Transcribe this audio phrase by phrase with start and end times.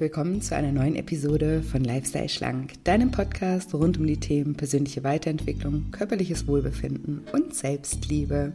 [0.00, 5.02] willkommen zu einer neuen Episode von Lifestyle Schlank, deinem Podcast rund um die Themen persönliche
[5.02, 8.52] Weiterentwicklung, körperliches Wohlbefinden und Selbstliebe.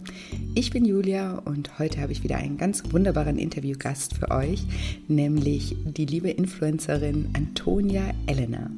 [0.55, 4.63] Ich bin Julia und heute habe ich wieder einen ganz wunderbaren Interviewgast für euch,
[5.09, 8.71] nämlich die liebe Influencerin Antonia Elena.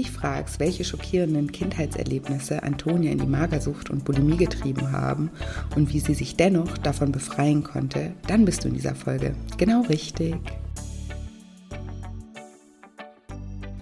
[0.00, 5.30] Dich fragst, welche schockierenden Kindheitserlebnisse Antonia in die Magersucht und Bulimie getrieben haben
[5.76, 9.82] und wie sie sich dennoch davon befreien konnte, dann bist du in dieser Folge genau
[9.82, 10.36] richtig.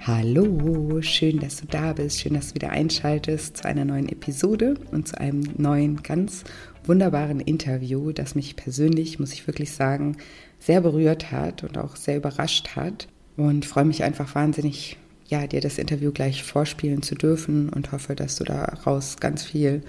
[0.00, 4.74] Hallo, schön, dass du da bist, schön, dass du wieder einschaltest zu einer neuen Episode
[4.90, 6.42] und zu einem neuen, ganz
[6.84, 10.16] wunderbaren Interview, das mich persönlich, muss ich wirklich sagen,
[10.58, 13.06] sehr berührt hat und auch sehr überrascht hat.
[13.36, 14.96] Und freue mich einfach wahnsinnig
[15.28, 19.82] ja, dir das Interview gleich vorspielen zu dürfen und hoffe, dass du daraus ganz viel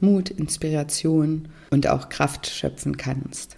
[0.00, 3.56] Mut, Inspiration und auch Kraft schöpfen kannst.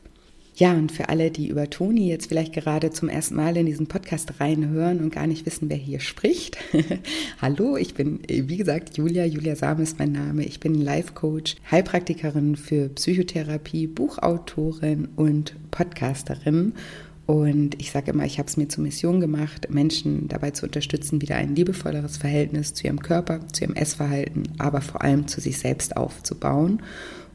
[0.57, 3.89] Ja, und für alle, die über Toni jetzt vielleicht gerade zum ersten Mal in diesen
[3.89, 6.59] Podcast reinhören und gar nicht wissen, wer hier spricht.
[7.43, 9.25] Hallo, ich bin, wie gesagt, Julia.
[9.25, 10.45] Julia Same ist mein Name.
[10.45, 16.75] Ich bin Life Coach, Heilpraktikerin für Psychotherapie, Buchautorin und Podcasterin
[17.27, 21.23] und ich sage immer, ich habe es mir zur Mission gemacht, Menschen dabei zu unterstützen,
[21.23, 25.59] wieder ein liebevolleres Verhältnis zu ihrem Körper, zu ihrem Essverhalten, aber vor allem zu sich
[25.59, 26.83] selbst aufzubauen.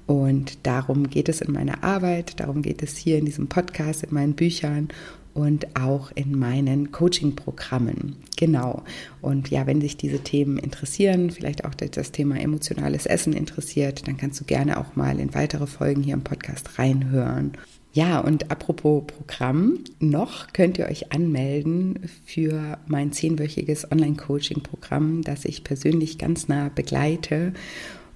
[0.05, 4.13] Und darum geht es in meiner Arbeit, darum geht es hier in diesem Podcast, in
[4.13, 4.89] meinen Büchern
[5.33, 8.15] und auch in meinen Coaching-Programmen.
[8.35, 8.83] Genau.
[9.21, 14.17] Und ja, wenn sich diese Themen interessieren, vielleicht auch das Thema emotionales Essen interessiert, dann
[14.17, 17.53] kannst du gerne auch mal in weitere Folgen hier im Podcast reinhören.
[17.91, 25.63] Ja, und apropos Programm, noch könnt ihr euch anmelden für mein zehnwöchiges Online-Coaching-Programm, das ich
[25.63, 27.53] persönlich ganz nah begleite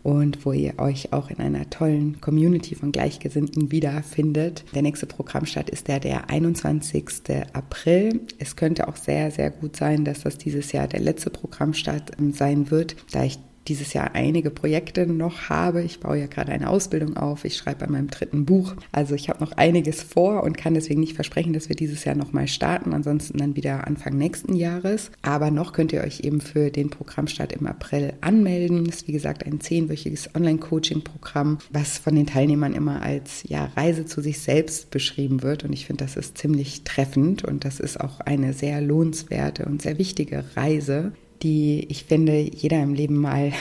[0.03, 4.63] und wo ihr euch auch in einer tollen Community von Gleichgesinnten wiederfindet.
[4.75, 7.05] Der nächste Programmstart ist der, der 21.
[7.53, 8.19] April.
[8.37, 12.69] Es könnte auch sehr, sehr gut sein, dass das dieses Jahr der letzte Programmstart sein
[12.69, 15.83] wird, da ich dieses Jahr einige Projekte noch habe.
[15.83, 17.45] Ich baue ja gerade eine Ausbildung auf.
[17.45, 18.75] Ich schreibe an meinem dritten Buch.
[18.91, 22.15] Also ich habe noch einiges vor und kann deswegen nicht versprechen, dass wir dieses Jahr
[22.15, 22.93] nochmal starten.
[22.93, 25.11] Ansonsten dann wieder Anfang nächsten Jahres.
[25.21, 28.85] Aber noch könnt ihr euch eben für den Programmstart im April anmelden.
[28.85, 34.05] Das ist wie gesagt ein zehnwöchiges Online-Coaching-Programm, was von den Teilnehmern immer als ja, Reise
[34.05, 35.63] zu sich selbst beschrieben wird.
[35.63, 39.81] Und ich finde, das ist ziemlich treffend und das ist auch eine sehr lohnenswerte und
[39.81, 41.13] sehr wichtige Reise,
[41.43, 43.51] die ich finde, jeder im Leben mal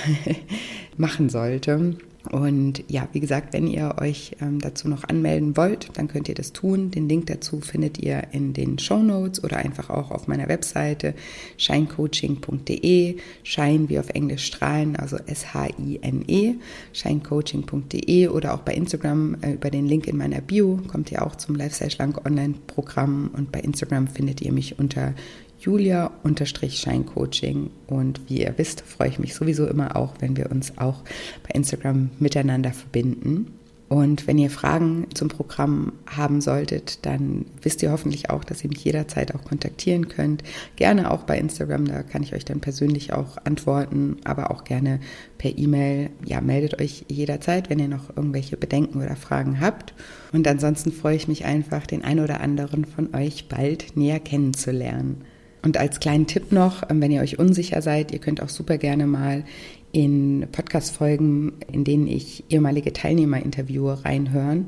[0.96, 1.96] machen sollte.
[2.30, 6.34] Und ja, wie gesagt, wenn ihr euch ähm, dazu noch anmelden wollt, dann könnt ihr
[6.34, 6.90] das tun.
[6.90, 11.14] Den Link dazu findet ihr in den Show Notes oder einfach auch auf meiner Webseite
[11.56, 13.16] shinecoaching.de.
[13.42, 16.54] Shine wie auf Englisch strahlen, also S-H-I-N-E,
[16.92, 21.34] shinecoaching.de oder auch bei Instagram äh, über den Link in meiner Bio kommt ihr auch
[21.34, 25.14] zum Lifestyle Schlank Online Programm und bei Instagram findet ihr mich unter
[25.62, 27.70] Julia-Scheincoaching.
[27.86, 31.02] Und wie ihr wisst, freue ich mich sowieso immer auch, wenn wir uns auch
[31.42, 33.58] bei Instagram miteinander verbinden.
[33.92, 38.70] Und wenn ihr Fragen zum Programm haben solltet, dann wisst ihr hoffentlich auch, dass ihr
[38.70, 40.42] mich jederzeit auch kontaktieren könnt.
[40.76, 44.98] Gerne auch bei Instagram, da kann ich euch dann persönlich auch antworten, aber auch gerne
[45.36, 46.08] per E-Mail.
[46.24, 49.92] Ja, meldet euch jederzeit, wenn ihr noch irgendwelche Bedenken oder Fragen habt.
[50.32, 55.22] Und ansonsten freue ich mich einfach, den ein oder anderen von euch bald näher kennenzulernen.
[55.62, 58.78] Und als kleinen Tipp noch, ähm, wenn ihr euch unsicher seid, ihr könnt auch super
[58.78, 59.44] gerne mal
[59.92, 64.66] in Podcast-Folgen, in denen ich ehemalige Teilnehmer interviewe, reinhören.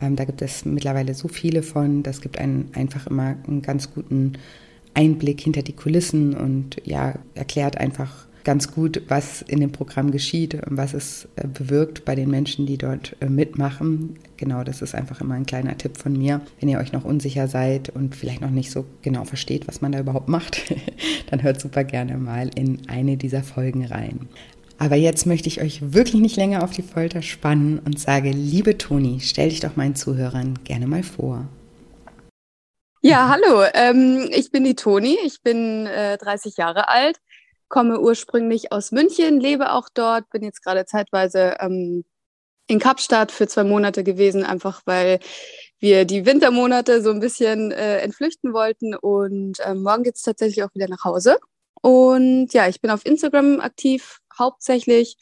[0.00, 3.94] Ähm, da gibt es mittlerweile so viele von, das gibt einen einfach immer einen ganz
[3.94, 4.32] guten
[4.94, 10.54] Einblick hinter die Kulissen und ja, erklärt einfach ganz gut, was in dem Programm geschieht
[10.54, 14.16] und was es äh, bewirkt bei den Menschen, die dort äh, mitmachen.
[14.36, 16.40] Genau, das ist einfach immer ein kleiner Tipp von mir.
[16.60, 19.92] Wenn ihr euch noch unsicher seid und vielleicht noch nicht so genau versteht, was man
[19.92, 20.62] da überhaupt macht,
[21.30, 24.28] dann hört super gerne mal in eine dieser Folgen rein.
[24.78, 28.76] Aber jetzt möchte ich euch wirklich nicht länger auf die Folter spannen und sage, liebe
[28.76, 31.48] Toni, stell dich doch meinen Zuhörern gerne mal vor.
[33.00, 37.18] Ja, hallo, ähm, ich bin die Toni, ich bin äh, 30 Jahre alt,
[37.74, 42.04] komme ursprünglich aus München, lebe auch dort, bin jetzt gerade zeitweise ähm,
[42.68, 45.18] in Kapstadt für zwei Monate gewesen, einfach weil
[45.80, 48.94] wir die Wintermonate so ein bisschen äh, entflüchten wollten.
[48.94, 51.36] Und äh, morgen geht es tatsächlich auch wieder nach Hause.
[51.82, 55.16] Und ja, ich bin auf Instagram aktiv, hauptsächlich.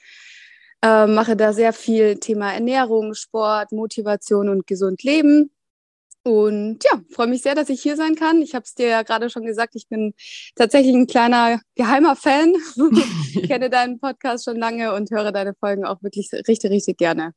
[0.83, 5.51] Äh, mache da sehr viel Thema Ernährung, Sport, Motivation und gesund leben.
[6.25, 8.43] Und ja, freue mich sehr, dass ich hier sein kann.
[8.43, 10.15] Ich habe es dir ja gerade schon gesagt, ich bin
[10.55, 12.55] tatsächlich ein kleiner geheimer Fan.
[13.47, 17.35] kenne deinen Podcast schon lange und höre deine Folgen auch wirklich richtig, richtig gerne.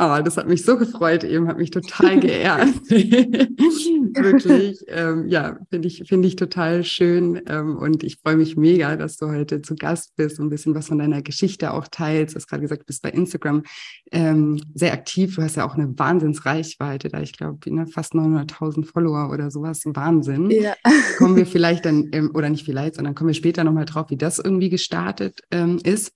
[0.00, 2.68] Oh, das hat mich so gefreut eben, hat mich total geehrt.
[2.90, 7.40] Wirklich, ähm, ja, finde ich, finde ich total schön.
[7.46, 10.74] Ähm, und ich freue mich mega, dass du heute zu Gast bist und ein bisschen
[10.74, 12.34] was von deiner Geschichte auch teilst.
[12.34, 13.62] Du hast gerade gesagt, du bist bei Instagram
[14.10, 15.36] ähm, sehr aktiv.
[15.36, 17.20] Du hast ja auch eine Wahnsinnsreichweite da.
[17.20, 19.82] Ich glaube, ne, fast 900.000 Follower oder sowas.
[19.84, 20.50] Wahnsinn.
[20.50, 20.74] Ja.
[21.18, 24.16] Kommen wir vielleicht dann, ähm, oder nicht vielleicht, sondern kommen wir später nochmal drauf, wie
[24.16, 26.12] das irgendwie gestartet ähm, ist.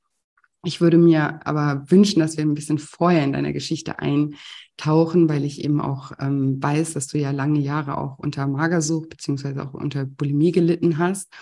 [0.64, 5.44] Ich würde mir aber wünschen, dass wir ein bisschen vorher in deiner Geschichte eintauchen, weil
[5.44, 9.74] ich eben auch ähm, weiß, dass du ja lange Jahre auch unter Magersucht beziehungsweise auch
[9.74, 11.32] unter Bulimie gelitten hast.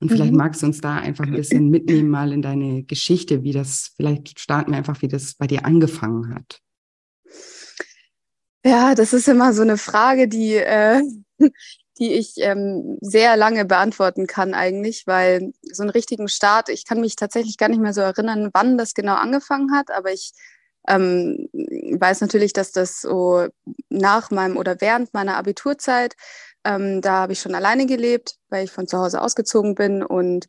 [0.00, 0.38] Und vielleicht mhm.
[0.38, 4.40] magst du uns da einfach ein bisschen mitnehmen, mal in deine Geschichte, wie das, vielleicht
[4.40, 6.60] starten wir einfach, wie das bei dir angefangen hat.
[8.66, 11.02] Ja, das ist immer so eine Frage, die äh,
[11.98, 17.00] die ich ähm, sehr lange beantworten kann eigentlich, weil so einen richtigen Start, ich kann
[17.00, 20.32] mich tatsächlich gar nicht mehr so erinnern, wann das genau angefangen hat, aber ich
[20.88, 23.46] ähm, weiß natürlich, dass das so
[23.88, 26.14] nach meinem oder während meiner Abiturzeit,
[26.64, 30.46] ähm, da habe ich schon alleine gelebt, weil ich von zu Hause ausgezogen bin und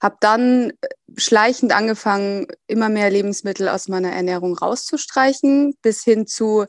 [0.00, 0.72] habe dann
[1.16, 6.66] schleichend angefangen, immer mehr Lebensmittel aus meiner Ernährung rauszustreichen, bis hin zu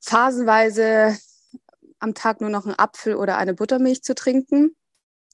[0.00, 1.16] phasenweise
[2.02, 4.74] am Tag nur noch einen Apfel oder eine Buttermilch zu trinken.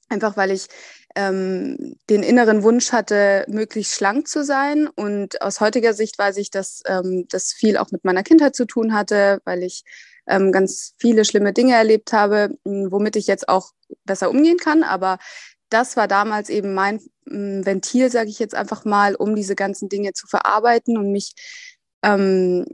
[0.09, 0.67] Einfach weil ich
[1.15, 4.87] ähm, den inneren Wunsch hatte, möglichst schlank zu sein.
[4.87, 8.65] Und aus heutiger Sicht weiß ich, dass ähm, das viel auch mit meiner Kindheit zu
[8.65, 9.83] tun hatte, weil ich
[10.27, 13.71] ähm, ganz viele schlimme Dinge erlebt habe, womit ich jetzt auch
[14.05, 14.83] besser umgehen kann.
[14.83, 15.19] Aber
[15.69, 20.13] das war damals eben mein Ventil, sage ich jetzt einfach mal, um diese ganzen Dinge
[20.13, 21.33] zu verarbeiten und mich
[22.03, 22.65] ähm,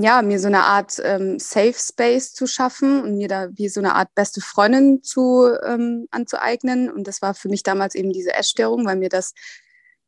[0.00, 3.80] ja, mir so eine Art ähm, Safe Space zu schaffen und mir da wie so
[3.80, 6.90] eine Art beste Freundin zu ähm, anzueignen.
[6.90, 9.34] Und das war für mich damals eben diese Essstörung, weil mir das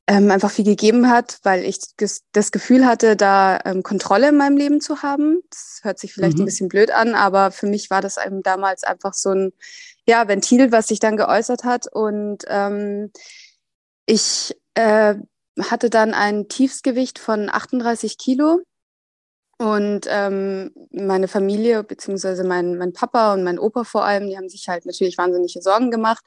[0.06, 1.78] ähm, einfach viel gegeben hat, weil ich
[2.32, 5.40] das Gefühl hatte, da ähm, Kontrolle in meinem Leben zu haben.
[5.50, 6.43] Das hört sich vielleicht mhm.
[6.43, 9.52] ein bisschen blöd an, aber für mich war das eben damals einfach so ein
[10.06, 11.87] ja, Ventil, was sich dann geäußert hat.
[11.93, 13.12] Und ähm,
[14.06, 15.14] ich äh,
[15.61, 18.61] hatte dann ein Tiefsgewicht von 38 Kilo
[19.61, 24.49] und ähm, meine Familie, beziehungsweise mein, mein Papa und mein Opa vor allem, die haben
[24.49, 26.25] sich halt natürlich wahnsinnige Sorgen gemacht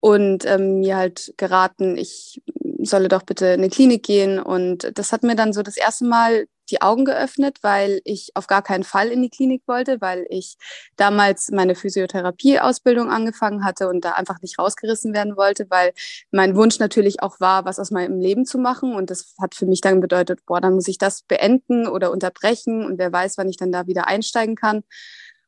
[0.00, 2.42] und ähm, mir halt geraten, ich
[2.80, 4.40] solle doch bitte in eine Klinik gehen.
[4.40, 8.46] Und das hat mir dann so das erste Mal die Augen geöffnet, weil ich auf
[8.46, 10.56] gar keinen Fall in die Klinik wollte, weil ich
[10.96, 15.92] damals meine Physiotherapie-Ausbildung angefangen hatte und da einfach nicht rausgerissen werden wollte, weil
[16.30, 18.94] mein Wunsch natürlich auch war, was aus meinem Leben zu machen.
[18.94, 22.84] Und das hat für mich dann bedeutet, boah, dann muss ich das beenden oder unterbrechen
[22.84, 24.82] und wer weiß, wann ich dann da wieder einsteigen kann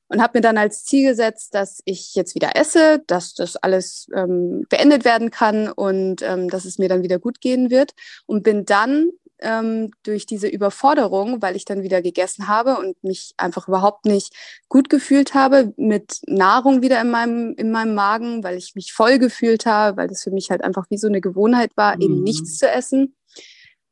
[0.08, 4.08] und habe mir dann als Ziel gesetzt, dass ich jetzt wieder esse, dass das alles
[4.14, 7.92] ähm, beendet werden kann und ähm, dass es mir dann wieder gut gehen wird
[8.26, 13.34] und bin dann ähm, durch diese Überforderung, weil ich dann wieder gegessen habe und mich
[13.36, 14.34] einfach überhaupt nicht
[14.68, 19.18] gut gefühlt habe mit Nahrung wieder in meinem, in meinem Magen, weil ich mich voll
[19.18, 22.02] gefühlt habe, weil das für mich halt einfach wie so eine Gewohnheit war, mhm.
[22.02, 23.14] eben nichts zu essen.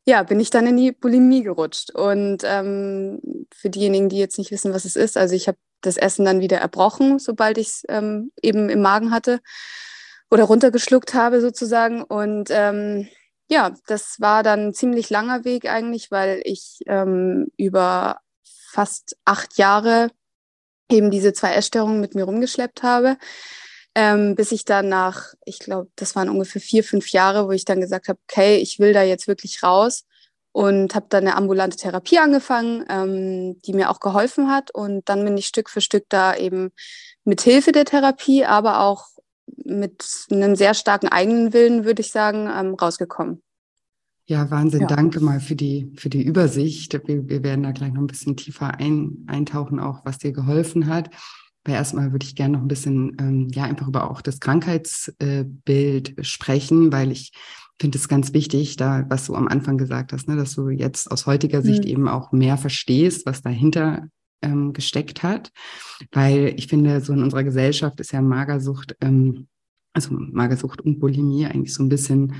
[0.08, 1.90] Ja, bin ich dann in die Bulimie gerutscht.
[1.92, 5.96] Und ähm, für diejenigen, die jetzt nicht wissen, was es ist, also ich habe das
[5.96, 9.40] Essen dann wieder erbrochen, sobald ich es ähm, eben im Magen hatte
[10.30, 12.02] oder runtergeschluckt habe sozusagen.
[12.02, 13.08] Und ähm,
[13.48, 19.58] ja, das war dann ein ziemlich langer Weg eigentlich, weil ich ähm, über fast acht
[19.58, 20.10] Jahre
[20.90, 23.16] eben diese zwei Essstörungen mit mir rumgeschleppt habe,
[23.94, 27.64] ähm, bis ich dann nach, ich glaube, das waren ungefähr vier, fünf Jahre, wo ich
[27.64, 30.04] dann gesagt habe, okay, ich will da jetzt wirklich raus
[30.52, 34.70] und habe dann eine ambulante Therapie angefangen, ähm, die mir auch geholfen hat.
[34.70, 36.72] Und dann bin ich Stück für Stück da eben
[37.24, 39.06] mit Hilfe der Therapie, aber auch
[39.66, 43.42] mit einem sehr starken eigenen Willen, würde ich sagen, ähm, rausgekommen.
[44.28, 44.82] Ja, Wahnsinn.
[44.82, 44.86] Ja.
[44.88, 46.92] Danke mal für die, für die Übersicht.
[47.06, 50.88] Wir, wir werden da gleich noch ein bisschen tiefer ein, eintauchen, auch was dir geholfen
[50.88, 51.10] hat.
[51.64, 56.18] Aber erstmal würde ich gerne noch ein bisschen, ähm, ja, einfach über auch das Krankheitsbild
[56.18, 57.32] äh, sprechen, weil ich
[57.80, 61.10] finde es ganz wichtig, da, was du am Anfang gesagt hast, ne, dass du jetzt
[61.10, 61.90] aus heutiger Sicht mhm.
[61.90, 64.08] eben auch mehr verstehst, was dahinter
[64.42, 65.52] ähm, gesteckt hat.
[66.12, 69.46] Weil ich finde, so in unserer Gesellschaft ist ja Magersucht, ähm,
[69.96, 72.34] also Magersucht und Bulimie eigentlich so ein bisschen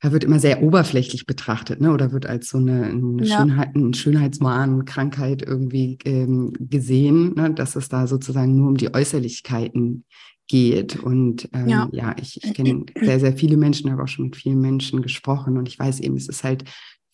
[0.00, 1.90] er wird immer sehr oberflächlich betrachtet, ne?
[1.90, 3.38] Oder wird als so eine, eine ja.
[3.38, 7.54] Schönheit, ein Schönheitswahn, Krankheit irgendwie ähm, gesehen, ne?
[7.54, 10.04] dass es da sozusagen nur um die Äußerlichkeiten
[10.46, 10.96] geht.
[10.96, 11.88] Und ähm, ja.
[11.90, 15.56] ja, ich, ich kenne sehr, sehr viele Menschen, habe auch schon mit vielen Menschen gesprochen
[15.56, 16.64] und ich weiß eben, es ist halt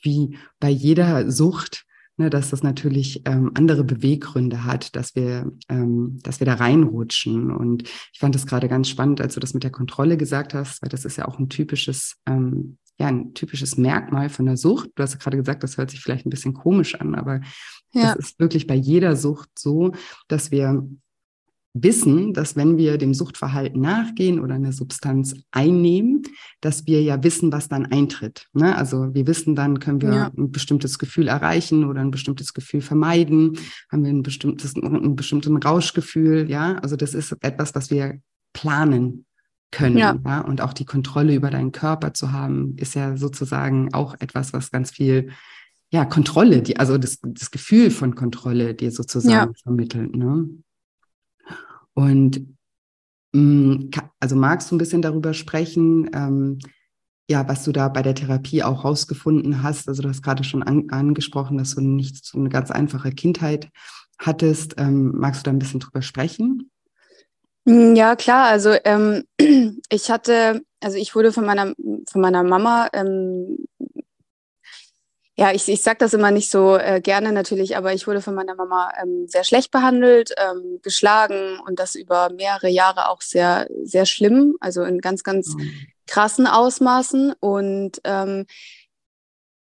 [0.02, 1.84] wie bei jeder Sucht,
[2.20, 7.50] ne, dass das natürlich ähm, andere Beweggründe hat, dass wir, ähm, dass wir da reinrutschen.
[7.50, 10.82] Und ich fand das gerade ganz spannend, als du das mit der Kontrolle gesagt hast,
[10.82, 14.90] weil das ist ja auch ein typisches, ähm, ja, ein typisches Merkmal von der Sucht.
[14.94, 17.40] Du hast gerade gesagt, das hört sich vielleicht ein bisschen komisch an, aber
[17.92, 18.14] ja.
[18.14, 19.92] das ist wirklich bei jeder Sucht so,
[20.28, 20.86] dass wir
[21.72, 26.22] wissen, dass wenn wir dem Suchtverhalten nachgehen oder eine Substanz einnehmen,
[26.60, 28.48] dass wir ja wissen, was dann eintritt.
[28.52, 28.76] Ne?
[28.76, 30.30] Also wir wissen dann, können wir ja.
[30.36, 33.56] ein bestimmtes Gefühl erreichen oder ein bestimmtes Gefühl vermeiden,
[33.90, 36.76] haben wir ein bestimmtes, ein bestimmtes Rauschgefühl, ja.
[36.78, 38.20] Also das ist etwas, was wir
[38.52, 39.26] planen
[39.70, 39.98] können.
[39.98, 40.18] Ja.
[40.24, 40.40] ja.
[40.40, 44.70] Und auch die Kontrolle über deinen Körper zu haben, ist ja sozusagen auch etwas, was
[44.70, 45.30] ganz viel
[45.92, 49.62] ja, Kontrolle, die, also das, das Gefühl von Kontrolle dir sozusagen ja.
[49.62, 50.14] vermittelt.
[50.14, 50.48] Ne?
[51.94, 52.46] Und
[53.32, 56.58] mm, also magst du ein bisschen darüber sprechen, ähm,
[57.30, 59.88] ja, was du da bei der Therapie auch rausgefunden hast?
[59.88, 63.70] Also du hast gerade schon an, angesprochen, dass du nicht so eine ganz einfache Kindheit
[64.18, 64.74] hattest.
[64.78, 66.70] Ähm, magst du da ein bisschen drüber sprechen?
[67.66, 68.48] Mm, ja, klar.
[68.48, 69.24] Also ähm,
[69.90, 71.72] ich hatte, also ich wurde von meiner,
[72.10, 73.58] von meiner Mama ähm,
[75.40, 78.34] ja, ich, ich sage das immer nicht so äh, gerne natürlich, aber ich wurde von
[78.34, 83.66] meiner Mama ähm, sehr schlecht behandelt, ähm, geschlagen und das über mehrere Jahre auch sehr,
[83.82, 85.72] sehr schlimm, also in ganz, ganz mhm.
[86.06, 87.32] krassen Ausmaßen.
[87.40, 88.44] Und ähm,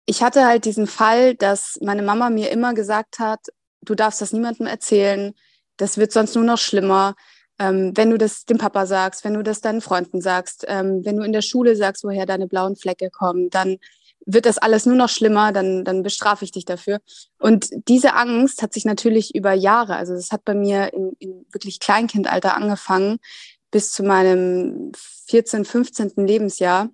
[0.07, 3.41] ich hatte halt diesen Fall, dass meine Mama mir immer gesagt hat,
[3.83, 5.35] du darfst das niemandem erzählen,
[5.77, 7.13] das wird sonst nur noch schlimmer.
[7.59, 11.17] Ähm, wenn du das dem Papa sagst, wenn du das deinen Freunden sagst, ähm, wenn
[11.17, 13.77] du in der Schule sagst, woher deine blauen Flecke kommen, dann
[14.27, 16.99] wird das alles nur noch schlimmer, dann, dann bestrafe ich dich dafür.
[17.39, 21.45] Und diese Angst hat sich natürlich über Jahre, also es hat bei mir in, in
[21.51, 23.17] wirklich Kleinkindalter angefangen,
[23.71, 24.91] bis zu meinem
[25.27, 26.11] 14., 15.
[26.17, 26.89] Lebensjahr,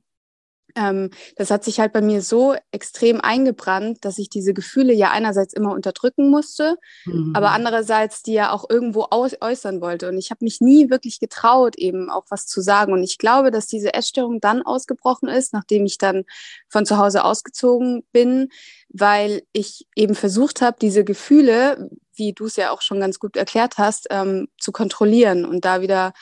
[0.75, 5.11] ähm, das hat sich halt bei mir so extrem eingebrannt, dass ich diese Gefühle ja
[5.11, 7.33] einerseits immer unterdrücken musste, mhm.
[7.35, 10.09] aber andererseits die ja auch irgendwo aus äußern wollte.
[10.09, 12.93] Und ich habe mich nie wirklich getraut, eben auch was zu sagen.
[12.93, 16.23] Und ich glaube, dass diese Essstörung dann ausgebrochen ist, nachdem ich dann
[16.67, 18.49] von zu Hause ausgezogen bin,
[18.89, 23.37] weil ich eben versucht habe, diese Gefühle, wie du es ja auch schon ganz gut
[23.37, 26.13] erklärt hast, ähm, zu kontrollieren und da wieder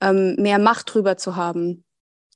[0.00, 1.84] ähm, mehr Macht drüber zu haben.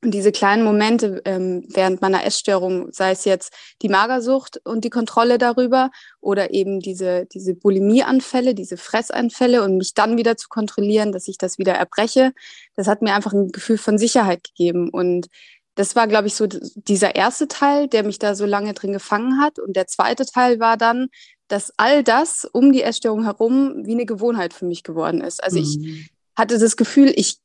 [0.03, 4.91] Und diese kleinen Momente ähm, während meiner Essstörung, sei es jetzt die Magersucht und die
[4.91, 11.11] Kontrolle darüber oder eben diese, diese Bulimieanfälle, diese Fressanfälle und mich dann wieder zu kontrollieren,
[11.11, 12.33] dass ich das wieder erbreche,
[12.77, 14.91] das hat mir einfach ein Gefühl von Sicherheit gegeben.
[14.91, 15.29] Und
[15.75, 19.41] das war, glaube ich, so dieser erste Teil, der mich da so lange drin gefangen
[19.41, 19.59] hat.
[19.59, 21.09] Und der zweite Teil war dann,
[21.49, 25.43] dass all das um die Essstörung herum wie eine Gewohnheit für mich geworden ist.
[25.43, 25.65] Also mhm.
[25.65, 27.39] ich hatte das Gefühl, ich,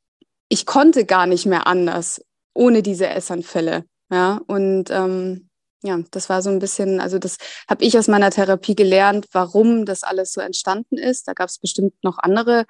[0.48, 2.20] ich konnte gar nicht mehr anders
[2.54, 3.84] ohne diese Essanfälle.
[4.10, 5.50] Ja, und ähm,
[5.82, 7.38] ja, das war so ein bisschen, also das
[7.68, 11.26] habe ich aus meiner Therapie gelernt, warum das alles so entstanden ist.
[11.26, 12.66] Da gab es bestimmt noch andere,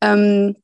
[0.00, 0.56] ähm,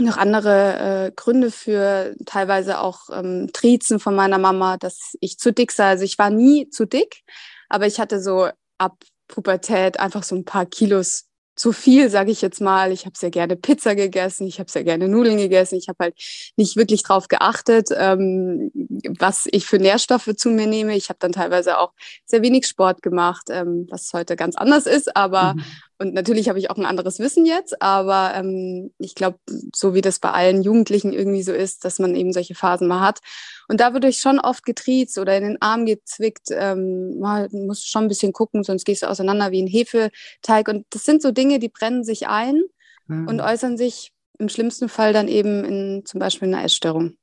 [0.00, 5.52] noch andere äh, Gründe für, teilweise auch ähm, Trizen von meiner Mama, dass ich zu
[5.52, 5.88] dick sei.
[5.88, 7.22] Also ich war nie zu dick,
[7.68, 8.96] aber ich hatte so ab
[9.28, 12.92] Pubertät einfach so ein paar Kilos zu viel, sage ich jetzt mal.
[12.92, 15.76] Ich habe sehr gerne Pizza gegessen, ich habe sehr gerne Nudeln gegessen.
[15.76, 16.14] Ich habe halt
[16.56, 18.70] nicht wirklich drauf geachtet, ähm,
[19.18, 20.96] was ich für Nährstoffe zu mir nehme.
[20.96, 21.92] Ich habe dann teilweise auch
[22.26, 25.16] sehr wenig Sport gemacht, ähm, was heute ganz anders ist.
[25.16, 25.64] Aber mhm.
[25.98, 29.38] Und natürlich habe ich auch ein anderes Wissen jetzt, aber ähm, ich glaube,
[29.74, 33.00] so wie das bei allen Jugendlichen irgendwie so ist, dass man eben solche Phasen mal
[33.00, 33.20] hat.
[33.68, 36.48] Und da würde ich schon oft getriezt oder in den Arm gezwickt.
[36.50, 40.68] Ähm, man muss schon ein bisschen gucken, sonst gehst du auseinander wie ein Hefeteig.
[40.68, 42.62] Und das sind so Dinge, die brennen sich ein
[43.06, 43.28] mhm.
[43.28, 47.16] und äußern sich im schlimmsten Fall dann eben in zum Beispiel einer Essstörung.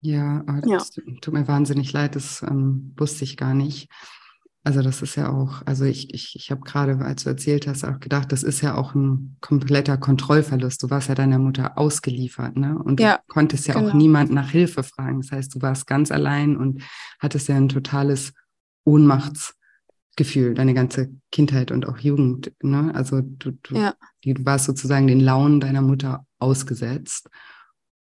[0.00, 0.78] Ja, ja.
[1.20, 3.88] tut mir wahnsinnig leid, das ähm, wusste ich gar nicht.
[4.68, 7.84] Also das ist ja auch, also ich, ich, ich habe gerade, als du erzählt hast,
[7.84, 10.82] auch gedacht, das ist ja auch ein kompletter Kontrollverlust.
[10.82, 12.78] Du warst ja deiner Mutter ausgeliefert, ne?
[12.78, 13.88] Und ja, du konntest ja genau.
[13.88, 15.22] auch niemand nach Hilfe fragen.
[15.22, 16.82] Das heißt, du warst ganz allein und
[17.18, 18.34] hattest ja ein totales
[18.84, 22.52] Ohnmachtsgefühl, deine ganze Kindheit und auch Jugend.
[22.62, 22.94] Ne?
[22.94, 23.94] Also du, du, ja.
[24.22, 27.30] du warst sozusagen den Launen deiner Mutter ausgesetzt.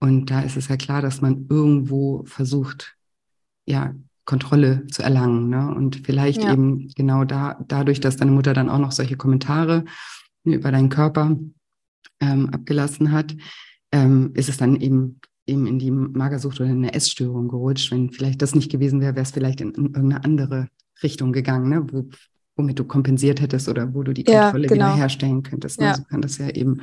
[0.01, 2.97] Und da ist es ja klar, dass man irgendwo versucht,
[3.67, 3.95] ja,
[4.27, 5.49] Kontrolle zu erlangen.
[5.49, 5.75] Ne?
[5.75, 6.53] Und vielleicht ja.
[6.53, 9.85] eben genau da, dadurch, dass deine Mutter dann auch noch solche Kommentare
[10.45, 11.37] ne, über deinen Körper
[12.21, 13.35] ähm, abgelassen hat,
[13.93, 17.93] ähm, ist es dann eben eben in die Magersucht oder in eine Essstörung gerutscht.
[17.93, 20.69] Wenn vielleicht das nicht gewesen wäre, wäre es vielleicht in, in, irgendeine andere
[21.05, 21.87] Richtung gegangen, ne?
[21.89, 22.09] Wo,
[22.57, 24.87] womit du kompensiert hättest oder wo du die Kontrolle ja, genau.
[24.87, 25.79] wiederherstellen könntest.
[25.79, 25.87] Ne?
[25.87, 25.95] Ja.
[25.95, 26.81] So kann das ja eben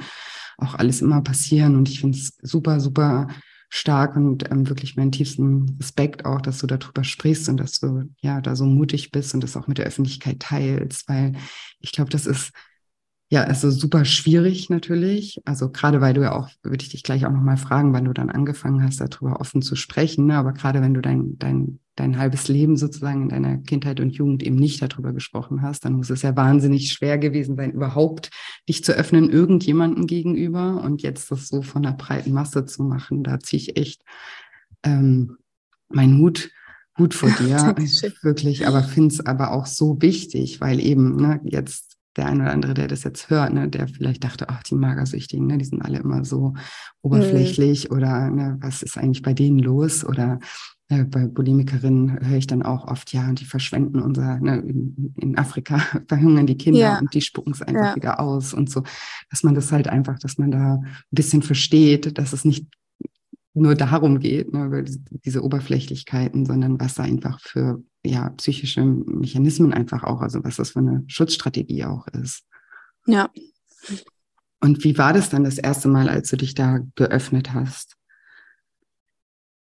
[0.57, 1.75] auch alles immer passieren.
[1.75, 3.27] Und ich finde es super, super
[3.75, 8.03] stark und ähm, wirklich meinen tiefsten Respekt auch, dass du darüber sprichst und dass du
[8.21, 11.33] ja da so mutig bist und das auch mit der Öffentlichkeit teilst, weil
[11.79, 12.51] ich glaube, das ist
[13.33, 15.41] ja, also super schwierig natürlich.
[15.43, 18.13] Also gerade weil du ja auch, würde ich dich gleich auch nochmal fragen, wann du
[18.13, 20.27] dann angefangen hast, darüber offen zu sprechen.
[20.27, 20.37] Ne?
[20.37, 24.43] Aber gerade wenn du dein, dein, dein halbes Leben sozusagen in deiner Kindheit und Jugend
[24.43, 28.29] eben nicht darüber gesprochen hast, dann muss es ja wahnsinnig schwer gewesen sein, überhaupt
[28.69, 30.83] dich zu öffnen irgendjemandem gegenüber.
[30.83, 34.03] Und jetzt das so von der breiten Masse zu machen, da ziehe ich echt
[34.83, 35.37] ähm,
[35.89, 36.51] meinen Hut
[36.99, 37.75] Hut vor dir,
[38.21, 42.51] wirklich, aber finde es aber auch so wichtig, weil eben ne, jetzt der ein oder
[42.51, 45.81] andere, der das jetzt hört, ne, der vielleicht dachte, ach, die Magersüchtigen, ne, die sind
[45.81, 46.53] alle immer so
[47.01, 47.95] oberflächlich mhm.
[47.95, 50.05] oder ne, was ist eigentlich bei denen los?
[50.05, 50.39] Oder
[50.89, 55.13] äh, bei Bulimikerinnen höre ich dann auch oft, ja, und die verschwenden unser, ne, in,
[55.17, 56.99] in Afrika verhungern die Kinder ja.
[56.99, 57.95] und die spucken es einfach ja.
[57.95, 58.83] wieder aus und so,
[59.29, 62.67] dass man das halt einfach, dass man da ein bisschen versteht, dass es nicht
[63.53, 69.73] nur darum geht, ne, über diese Oberflächlichkeiten, sondern was da einfach für ja, psychische Mechanismen
[69.73, 72.43] einfach auch, also was das für eine Schutzstrategie auch ist.
[73.05, 73.29] Ja.
[74.59, 77.95] Und wie war das dann das erste Mal, als du dich da geöffnet hast?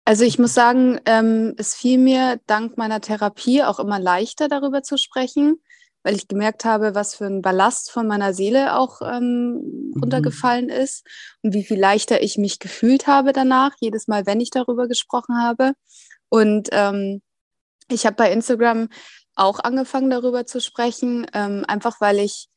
[0.04, 4.82] Also ich muss sagen, ähm, es fiel mir dank meiner Therapie auch immer leichter darüber
[4.82, 5.60] zu sprechen,
[6.02, 10.00] weil ich gemerkt habe, was für ein Ballast von meiner Seele auch ähm, mhm.
[10.00, 10.70] runtergefallen mhm.
[10.72, 11.06] ist
[11.42, 15.38] und wie viel leichter ich mich gefühlt habe danach, jedes Mal, wenn ich darüber gesprochen
[15.38, 15.72] habe.
[16.28, 17.22] Und ähm,
[17.88, 18.88] ich habe bei Instagram
[19.34, 22.48] auch angefangen darüber zu sprechen, ähm, einfach weil ich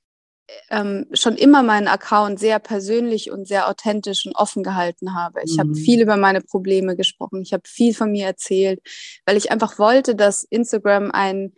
[0.69, 5.41] ähm, schon immer meinen Account sehr persönlich und sehr authentisch und offen gehalten habe.
[5.43, 5.59] Ich mhm.
[5.59, 8.79] habe viel über meine Probleme gesprochen, ich habe viel von mir erzählt,
[9.25, 11.53] weil ich einfach wollte, dass Instagram ein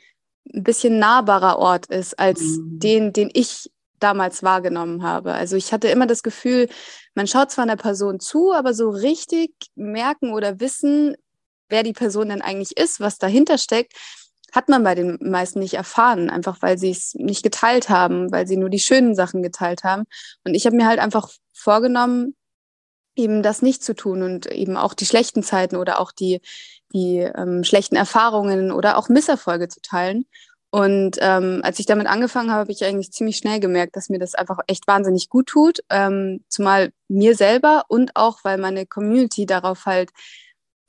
[0.54, 2.80] bisschen nahbarer Ort ist als mhm.
[2.80, 5.34] den, den ich damals wahrgenommen habe.
[5.34, 6.70] Also ich hatte immer das Gefühl,
[7.16, 11.16] man schaut zwar einer Person zu, aber so richtig merken oder wissen,
[11.70, 13.94] wer die Person denn eigentlich ist, was dahinter steckt,
[14.54, 18.48] hat man bei den meisten nicht erfahren, einfach weil sie es nicht geteilt haben, weil
[18.48, 20.04] sie nur die schönen Sachen geteilt haben.
[20.46, 22.36] Und ich habe mir halt einfach vorgenommen,
[23.16, 26.40] eben das nicht zu tun und eben auch die schlechten Zeiten oder auch die,
[26.94, 30.26] die ähm, schlechten Erfahrungen oder auch Misserfolge zu teilen.
[30.70, 34.20] Und ähm, als ich damit angefangen habe, habe ich eigentlich ziemlich schnell gemerkt, dass mir
[34.20, 35.80] das einfach echt wahnsinnig gut tut.
[35.90, 40.12] Ähm, zumal mir selber und auch, weil meine Community darauf halt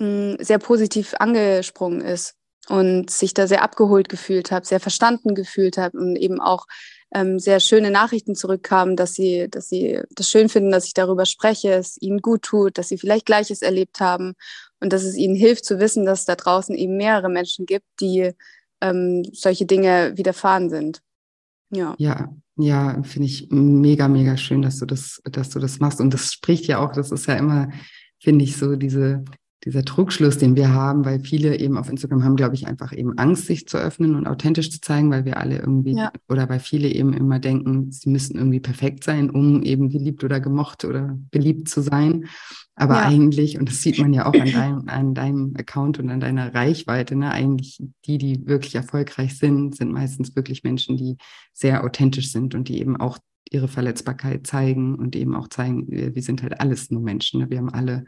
[0.00, 2.34] sehr positiv angesprungen ist
[2.68, 6.66] und sich da sehr abgeholt gefühlt habe, sehr verstanden gefühlt habe und eben auch
[7.12, 11.26] ähm, sehr schöne Nachrichten zurückkamen, dass sie, dass sie das schön finden, dass ich darüber
[11.26, 14.34] spreche, es ihnen gut tut, dass sie vielleicht Gleiches erlebt haben
[14.80, 17.86] und dass es ihnen hilft zu wissen, dass es da draußen eben mehrere Menschen gibt,
[18.00, 18.32] die
[18.80, 21.00] ähm, solche Dinge widerfahren sind.
[21.70, 21.94] Ja.
[21.98, 26.00] Ja, ja, finde ich mega, mega schön, dass du das, dass du das machst.
[26.00, 27.68] Und das spricht ja auch, das ist ja immer,
[28.18, 29.24] finde ich, so diese,
[29.64, 33.18] dieser Trugschluss, den wir haben, weil viele eben auf Instagram haben, glaube ich, einfach eben
[33.18, 36.12] Angst, sich zu öffnen und authentisch zu zeigen, weil wir alle irgendwie ja.
[36.28, 40.40] oder weil viele eben immer denken, sie müssen irgendwie perfekt sein, um eben geliebt oder
[40.40, 42.26] gemocht oder beliebt zu sein.
[42.78, 43.06] Aber ja.
[43.06, 46.54] eigentlich, und das sieht man ja auch an deinem, an deinem Account und an deiner
[46.54, 51.16] Reichweite, ne, eigentlich die, die wirklich erfolgreich sind, sind meistens wirklich Menschen, die
[51.52, 53.18] sehr authentisch sind und die eben auch
[53.50, 57.40] ihre Verletzbarkeit zeigen und eben auch zeigen, wir sind halt alles nur Menschen.
[57.40, 57.50] Ne?
[57.50, 58.04] Wir haben alle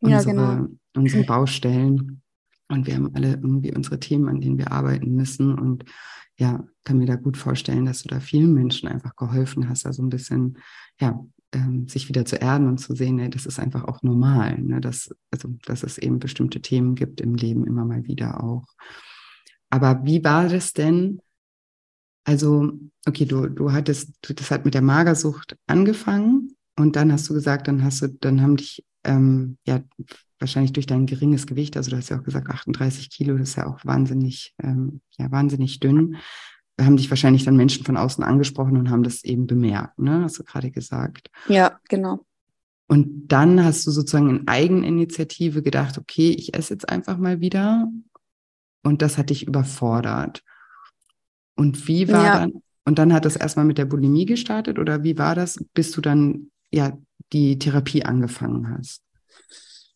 [0.00, 0.68] unsere, ja, genau.
[0.96, 2.22] unsere Baustellen.
[2.68, 5.58] Und wir haben alle irgendwie unsere Themen, an denen wir arbeiten müssen.
[5.58, 5.84] Und
[6.36, 10.02] ja, kann mir da gut vorstellen, dass du da vielen Menschen einfach geholfen hast, also
[10.02, 10.58] ein bisschen,
[11.00, 11.18] ja,
[11.52, 14.80] ähm, sich wieder zu erden und zu sehen, nee, das ist einfach auch normal, ne,
[14.80, 18.66] dass, also, dass es eben bestimmte Themen gibt im Leben immer mal wieder auch.
[19.70, 21.20] Aber wie war das denn?
[22.24, 22.72] Also,
[23.06, 27.68] okay, du, du hattest, das hat mit der Magersucht angefangen und dann hast du gesagt,
[27.68, 29.80] dann hast du, dann haben dich ähm, ja
[30.38, 33.56] wahrscheinlich durch dein geringes Gewicht, also du hast ja auch gesagt 38 Kilo, das ist
[33.56, 36.16] ja auch wahnsinnig, ähm, ja wahnsinnig dünn,
[36.80, 40.22] haben dich wahrscheinlich dann Menschen von außen angesprochen und haben das eben bemerkt, ne?
[40.22, 41.30] Hast du gerade gesagt.
[41.48, 42.24] Ja, genau.
[42.86, 47.86] Und dann hast du sozusagen in Eigeninitiative gedacht, okay, ich esse jetzt einfach mal wieder.
[48.82, 50.42] Und das hat dich überfordert.
[51.54, 52.38] Und wie war ja.
[52.38, 55.90] dann, und dann hat das erstmal mit der Bulimie gestartet oder wie war das, bis
[55.90, 56.96] du dann ja
[57.32, 59.02] die Therapie angefangen hast?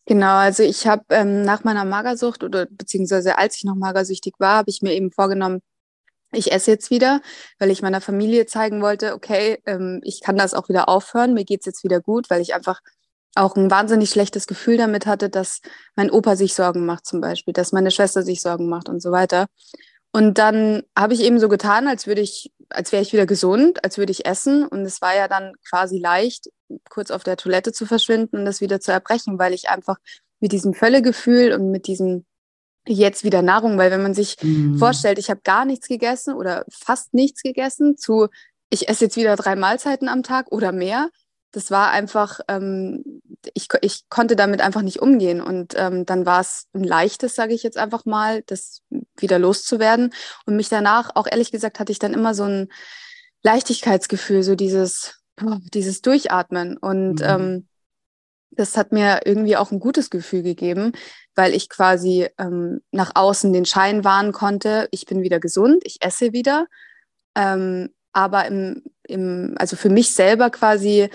[0.05, 4.57] Genau, also ich habe ähm, nach meiner Magersucht oder beziehungsweise als ich noch magersüchtig war,
[4.57, 5.61] habe ich mir eben vorgenommen,
[6.33, 7.21] ich esse jetzt wieder,
[7.59, 11.45] weil ich meiner Familie zeigen wollte, okay, ähm, ich kann das auch wieder aufhören, mir
[11.45, 12.81] geht's jetzt wieder gut, weil ich einfach
[13.35, 15.61] auch ein wahnsinnig schlechtes Gefühl damit hatte, dass
[15.95, 19.11] mein Opa sich Sorgen macht zum Beispiel, dass meine Schwester sich Sorgen macht und so
[19.11, 19.47] weiter.
[20.11, 23.83] Und dann habe ich eben so getan, als würde ich, als wäre ich wieder gesund,
[23.83, 24.67] als würde ich essen.
[24.67, 26.49] Und es war ja dann quasi leicht,
[26.89, 29.97] kurz auf der Toilette zu verschwinden und das wieder zu erbrechen, weil ich einfach
[30.39, 32.25] mit diesem Völlegefühl und mit diesem
[32.87, 34.77] jetzt wieder Nahrung, weil wenn man sich mhm.
[34.77, 38.27] vorstellt, ich habe gar nichts gegessen oder fast nichts gegessen, zu
[38.69, 41.09] ich esse jetzt wieder drei Mahlzeiten am Tag oder mehr,
[41.53, 43.21] das war einfach, ähm,
[43.53, 45.39] ich, ich konnte damit einfach nicht umgehen.
[45.39, 48.81] Und ähm, dann war es ein leichtes, sage ich jetzt einfach mal, das
[49.17, 50.11] wieder loszuwerden.
[50.47, 52.69] Und mich danach, auch ehrlich gesagt, hatte ich dann immer so ein
[53.43, 56.77] Leichtigkeitsgefühl, so dieses, oh, dieses Durchatmen.
[56.77, 57.25] Und mhm.
[57.25, 57.67] ähm,
[58.49, 60.93] das hat mir irgendwie auch ein gutes Gefühl gegeben,
[61.35, 66.03] weil ich quasi ähm, nach außen den Schein wahren konnte, ich bin wieder gesund, ich
[66.03, 66.67] esse wieder.
[67.35, 71.09] Ähm, aber im, im, also für mich selber quasi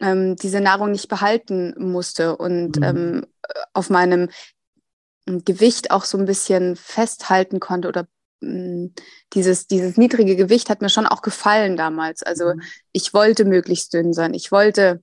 [0.00, 2.82] ähm, diese Nahrung nicht behalten musste und mhm.
[2.82, 3.26] ähm,
[3.72, 4.28] auf meinem
[5.26, 8.06] Gewicht auch so ein bisschen festhalten konnte oder
[8.40, 8.90] mh,
[9.32, 12.22] dieses, dieses niedrige Gewicht hat mir schon auch gefallen damals.
[12.22, 12.62] Also mhm.
[12.92, 14.34] ich wollte möglichst dünn sein.
[14.34, 15.02] Ich wollte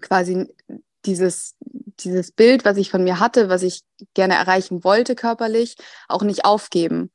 [0.00, 0.48] quasi
[1.04, 1.56] dieses,
[2.00, 3.82] dieses Bild, was ich von mir hatte, was ich
[4.14, 5.76] gerne erreichen wollte körperlich,
[6.08, 7.10] auch nicht aufgeben.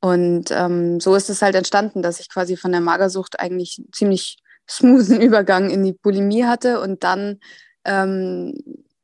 [0.00, 4.38] Und ähm, so ist es halt entstanden, dass ich quasi von der Magersucht eigentlich ziemlich
[4.68, 7.40] smoothen Übergang in die Bulimie hatte und dann
[7.84, 8.54] ähm,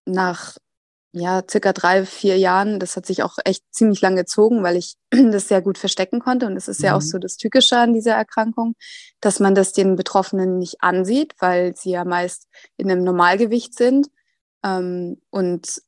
[0.05, 0.57] nach
[1.17, 4.97] ja, circa drei, vier Jahren, das hat sich auch echt ziemlich lang gezogen, weil ich
[5.11, 6.47] das sehr gut verstecken konnte.
[6.47, 6.87] Und das ist mhm.
[6.87, 7.07] ja auch mhm.
[7.07, 8.75] so das Tückische an dieser Erkrankung,
[9.21, 14.09] dass man das den Betroffenen nicht ansieht, weil sie ja meist in einem Normalgewicht sind.
[14.65, 15.83] Ähm, und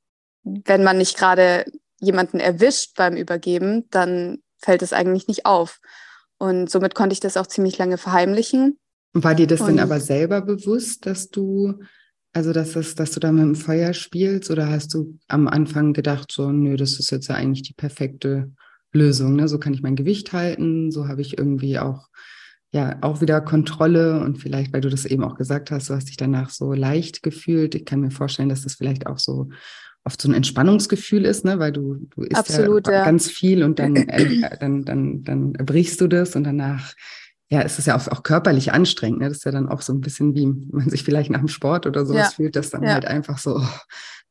[0.45, 1.65] wenn man nicht gerade
[2.01, 5.81] jemanden erwischt beim Übergeben, dann fällt es eigentlich nicht auf.
[6.39, 8.79] Und somit konnte ich das auch ziemlich lange verheimlichen.
[9.15, 11.81] War dir das und, denn aber selber bewusst, dass du,
[12.33, 15.95] also dass, das, dass du da mit dem Feuer spielst oder hast du am Anfang
[15.95, 18.53] gedacht, so, nö, das ist jetzt ja eigentlich die perfekte
[18.93, 19.49] Lösung, ne?
[19.49, 22.09] So kann ich mein Gewicht halten, so habe ich irgendwie auch
[22.77, 26.09] ja auch wieder Kontrolle und vielleicht, weil du das eben auch gesagt hast, du hast
[26.09, 27.75] dich danach so leicht gefühlt.
[27.75, 29.49] Ich kann mir vorstellen, dass das vielleicht auch so
[30.05, 31.59] oft so ein Entspannungsgefühl ist, ne?
[31.59, 35.53] weil du, du isst Absolut, ja, ja, ganz viel und dann, äh, dann, dann, dann
[35.53, 36.95] brichst du das und danach
[37.49, 39.21] ja, es ist ja auch, auch körperlich anstrengend.
[39.21, 39.29] Ne?
[39.29, 41.87] Das ist ja dann auch so ein bisschen wie man sich vielleicht nach dem Sport
[41.87, 42.31] oder sowas ja.
[42.31, 42.95] fühlt, dass dann ja.
[42.95, 43.65] halt einfach so,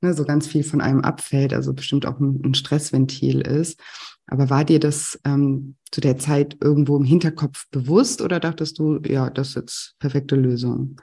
[0.01, 3.79] ne, so ganz viel von einem abfällt, also bestimmt auch ein, ein Stressventil ist.
[4.27, 8.99] Aber war dir das ähm, zu der Zeit irgendwo im Hinterkopf bewusst oder dachtest du,
[9.05, 10.99] ja, das ist jetzt perfekte Lösung?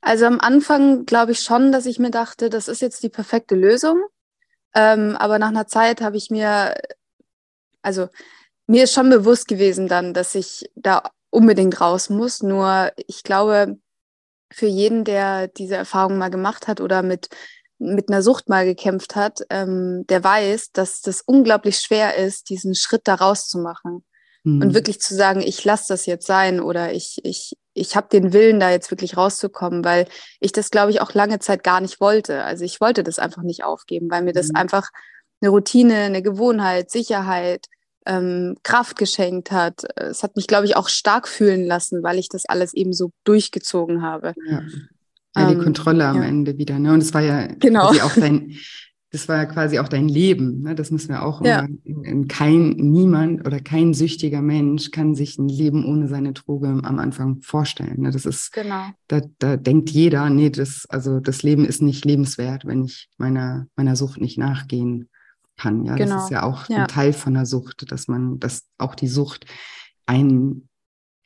[0.00, 3.54] Also am Anfang glaube ich schon, dass ich mir dachte, das ist jetzt die perfekte
[3.54, 4.02] Lösung.
[4.74, 6.74] Ähm, aber nach einer Zeit habe ich mir,
[7.82, 8.08] also
[8.66, 12.42] mir ist schon bewusst gewesen dann, dass ich da unbedingt raus muss.
[12.42, 13.78] Nur ich glaube,
[14.52, 17.28] für jeden, der diese Erfahrung mal gemacht hat oder mit,
[17.78, 22.74] mit einer Sucht mal gekämpft hat, ähm, der weiß, dass das unglaublich schwer ist, diesen
[22.74, 24.04] Schritt da rauszumachen.
[24.44, 24.62] Mhm.
[24.62, 28.32] Und wirklich zu sagen, ich lasse das jetzt sein oder ich, ich, ich habe den
[28.32, 30.06] Willen, da jetzt wirklich rauszukommen, weil
[30.40, 32.44] ich das, glaube ich, auch lange Zeit gar nicht wollte.
[32.44, 34.56] Also ich wollte das einfach nicht aufgeben, weil mir das mhm.
[34.56, 34.90] einfach
[35.40, 37.66] eine Routine, eine Gewohnheit, Sicherheit,
[38.06, 39.84] ähm, Kraft geschenkt hat.
[39.96, 43.10] Es hat mich, glaube ich, auch stark fühlen lassen, weil ich das alles eben so
[43.24, 44.34] durchgezogen habe.
[44.48, 44.62] Ja,
[45.36, 46.28] ja die ähm, Kontrolle am ja.
[46.28, 46.78] Ende wieder.
[46.78, 46.92] Ne?
[46.92, 47.88] Und es war ja genau.
[47.88, 48.52] auch dein,
[49.10, 50.62] das war ja quasi auch dein Leben.
[50.62, 50.74] Ne?
[50.74, 51.66] Das müssen wir auch ja.
[51.84, 56.98] immer, kein, niemand oder kein süchtiger Mensch kann sich ein Leben ohne seine Droge am
[56.98, 58.02] Anfang vorstellen.
[58.02, 58.10] Ne?
[58.10, 58.84] Das ist, genau.
[59.06, 63.66] da, da denkt jeder, nee, das, also das Leben ist nicht lebenswert, wenn ich meiner,
[63.76, 65.08] meiner Sucht nicht nachgehen
[65.56, 65.84] kann.
[65.84, 66.14] Ja, genau.
[66.14, 66.82] das ist ja auch ja.
[66.82, 69.46] ein Teil von der Sucht, dass man, dass auch die Sucht
[70.06, 70.68] einen,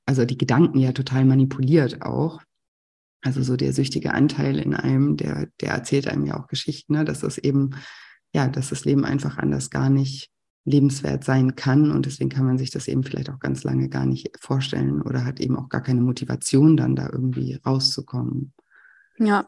[0.07, 2.41] also die Gedanken ja total manipuliert auch.
[3.23, 7.05] Also so der süchtige Anteil in einem, der, der erzählt einem ja auch Geschichten, ne?
[7.05, 7.71] dass das eben,
[8.35, 10.31] ja, dass das Leben einfach anders gar nicht
[10.65, 14.07] lebenswert sein kann und deswegen kann man sich das eben vielleicht auch ganz lange gar
[14.07, 18.53] nicht vorstellen oder hat eben auch gar keine Motivation dann da irgendwie rauszukommen.
[19.19, 19.47] Ja,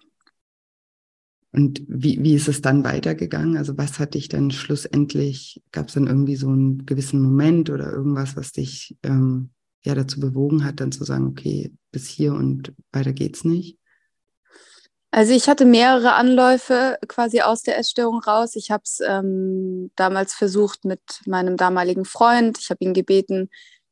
[1.55, 3.57] und wie, wie ist es dann weitergegangen?
[3.57, 7.93] Also was hat dich dann schlussendlich, gab es dann irgendwie so einen gewissen Moment oder
[7.93, 9.51] irgendwas, was dich ähm,
[9.85, 13.79] ja dazu bewogen hat, dann zu sagen, okay, bis hier und weiter geht's nicht?
[15.11, 18.57] Also ich hatte mehrere Anläufe quasi aus der Essstörung raus.
[18.57, 22.59] Ich habe es ähm, damals versucht mit meinem damaligen Freund.
[22.59, 23.49] Ich habe ihn gebeten,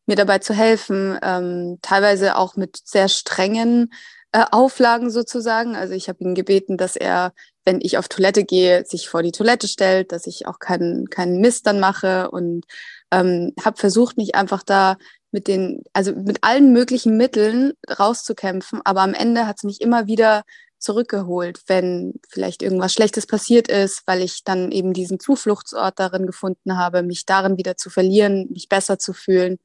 [0.07, 3.93] mir dabei zu helfen, ähm, teilweise auch mit sehr strengen
[4.33, 5.77] äh, Auflagen sozusagen.
[5.77, 7.33] Also ich habe ihn gebeten, dass er,
[7.65, 11.41] wenn ich auf Toilette gehe, sich vor die Toilette stellt, dass ich auch keinen keinen
[11.41, 12.65] Mist dann mache und
[13.13, 14.97] ähm, habe versucht, mich einfach da
[15.33, 18.81] mit den, also mit allen möglichen Mitteln rauszukämpfen.
[18.85, 20.45] Aber am Ende hat es mich immer wieder
[20.79, 26.77] zurückgeholt, wenn vielleicht irgendwas Schlechtes passiert ist, weil ich dann eben diesen Zufluchtsort darin gefunden
[26.77, 29.59] habe, mich darin wieder zu verlieren, mich besser zu fühlen.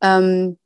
[0.00, 0.58] Ähm,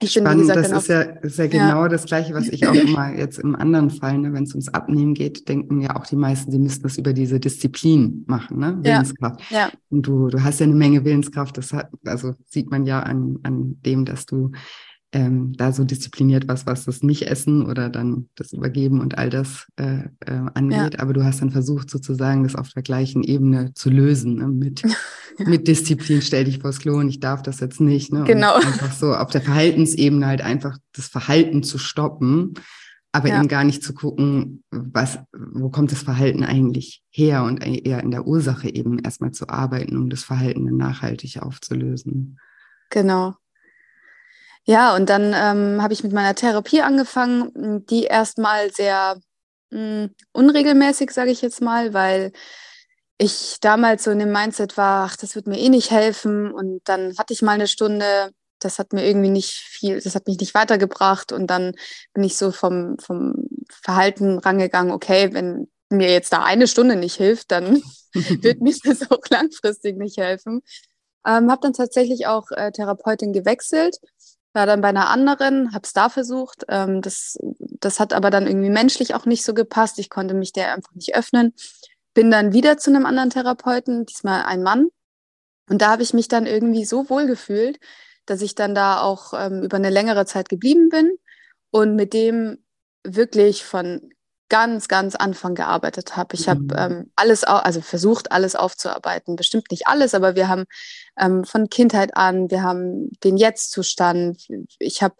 [0.00, 1.88] ich Spannend, bin, gesagt, das ist ja, ist ja genau ja.
[1.88, 5.14] das Gleiche, was ich auch immer jetzt im anderen Fall, ne, wenn es ums Abnehmen
[5.14, 8.78] geht, denken ja auch die meisten, sie müssten das über diese Disziplin machen, ne?
[8.82, 9.40] Willenskraft.
[9.50, 9.58] Ja.
[9.58, 9.70] ja.
[9.90, 13.38] Und du, du hast ja eine Menge Willenskraft, das hat, also sieht man ja an,
[13.44, 14.50] an dem, dass du
[15.12, 19.66] ähm, da so diszipliniert was, was das Nicht-Essen oder dann das Übergeben und all das
[19.76, 20.94] äh, äh, angeht.
[20.94, 21.00] Ja.
[21.00, 24.48] Aber du hast dann versucht, sozusagen das auf der gleichen Ebene zu lösen, ne?
[24.48, 24.82] mit,
[25.38, 25.48] ja.
[25.48, 28.12] mit Disziplin, stell dich vors Klo und ich darf das jetzt nicht.
[28.12, 28.24] Ne?
[28.24, 28.56] Genau.
[28.56, 32.54] Und einfach so auf der Verhaltensebene halt einfach das Verhalten zu stoppen,
[33.12, 33.38] aber ja.
[33.38, 38.10] eben gar nicht zu gucken, was, wo kommt das Verhalten eigentlich her und eher in
[38.10, 42.38] der Ursache eben erstmal zu arbeiten, um das Verhalten dann nachhaltig aufzulösen.
[42.88, 43.34] Genau.
[44.64, 49.16] Ja, und dann ähm, habe ich mit meiner Therapie angefangen, die erstmal sehr
[49.70, 52.32] mh, hm, unregelmäßig, sage ich jetzt mal, weil
[53.18, 56.52] ich damals so in dem Mindset war, ach, das wird mir eh nicht helfen.
[56.52, 60.26] Und dann hatte ich mal eine Stunde, das hat mir irgendwie nicht viel, das hat
[60.28, 61.32] mich nicht weitergebracht.
[61.32, 61.74] Und dann
[62.14, 63.34] bin ich so vom, vom
[63.82, 67.82] Verhalten rangegangen, okay, wenn mir jetzt da eine Stunde nicht hilft, dann
[68.14, 70.62] wird mir das auch langfristig nicht helfen.
[71.26, 73.98] Ähm, habe dann tatsächlich auch äh, Therapeutin gewechselt
[74.52, 76.64] war dann bei einer anderen, habe es da versucht.
[76.68, 79.98] Ähm, das, das hat aber dann irgendwie menschlich auch nicht so gepasst.
[79.98, 81.54] Ich konnte mich der einfach nicht öffnen.
[82.14, 84.88] Bin dann wieder zu einem anderen Therapeuten, diesmal ein Mann.
[85.68, 87.78] Und da habe ich mich dann irgendwie so wohl gefühlt,
[88.26, 91.16] dass ich dann da auch ähm, über eine längere Zeit geblieben bin
[91.70, 92.62] und mit dem
[93.04, 94.12] wirklich von
[94.52, 96.34] ganz, ganz Anfang gearbeitet habe.
[96.34, 96.50] Ich mhm.
[96.50, 99.34] habe ähm, alles, also versucht, alles aufzuarbeiten.
[99.34, 100.66] Bestimmt nicht alles, aber wir haben
[101.18, 104.46] ähm, von Kindheit an, wir haben den Jetzt-Zustand.
[104.78, 105.14] Ich habe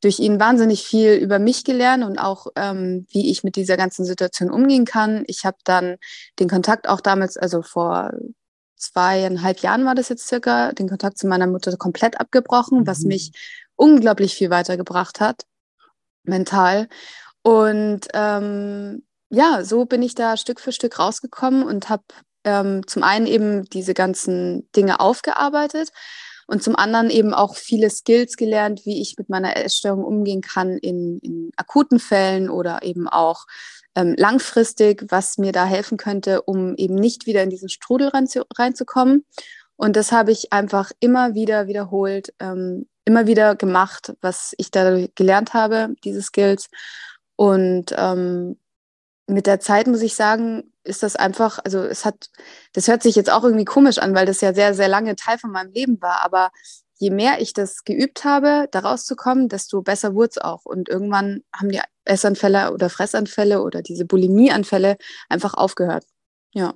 [0.00, 4.04] durch ihn wahnsinnig viel über mich gelernt und auch, ähm, wie ich mit dieser ganzen
[4.04, 5.22] Situation umgehen kann.
[5.28, 5.94] Ich habe dann
[6.40, 8.10] den Kontakt auch damals, also vor
[8.74, 12.86] zweieinhalb Jahren war das jetzt circa, den Kontakt zu meiner Mutter komplett abgebrochen, mhm.
[12.88, 13.30] was mich
[13.76, 15.44] unglaublich viel weitergebracht hat,
[16.24, 16.88] mental.
[17.42, 22.04] Und ähm, ja, so bin ich da Stück für Stück rausgekommen und habe
[22.44, 25.90] ähm, zum einen eben diese ganzen Dinge aufgearbeitet
[26.46, 30.76] und zum anderen eben auch viele Skills gelernt, wie ich mit meiner Essstörung umgehen kann
[30.76, 33.46] in, in akuten Fällen oder eben auch
[33.94, 38.26] ähm, langfristig, was mir da helfen könnte, um eben nicht wieder in diesen Strudel rein
[38.26, 39.24] zu, reinzukommen.
[39.76, 45.06] Und das habe ich einfach immer wieder wiederholt, ähm, immer wieder gemacht, was ich da
[45.14, 46.68] gelernt habe, diese Skills.
[47.36, 48.58] Und ähm,
[49.26, 52.30] mit der Zeit muss ich sagen, ist das einfach, also es hat,
[52.72, 55.38] das hört sich jetzt auch irgendwie komisch an, weil das ja sehr, sehr lange Teil
[55.38, 56.24] von meinem Leben war.
[56.24, 56.50] Aber
[56.98, 60.64] je mehr ich das geübt habe, da rauszukommen, desto besser wurde es auch.
[60.64, 64.96] Und irgendwann haben die Essanfälle oder Fressanfälle oder diese Bulimieanfälle
[65.28, 66.04] einfach aufgehört.
[66.52, 66.74] Ja.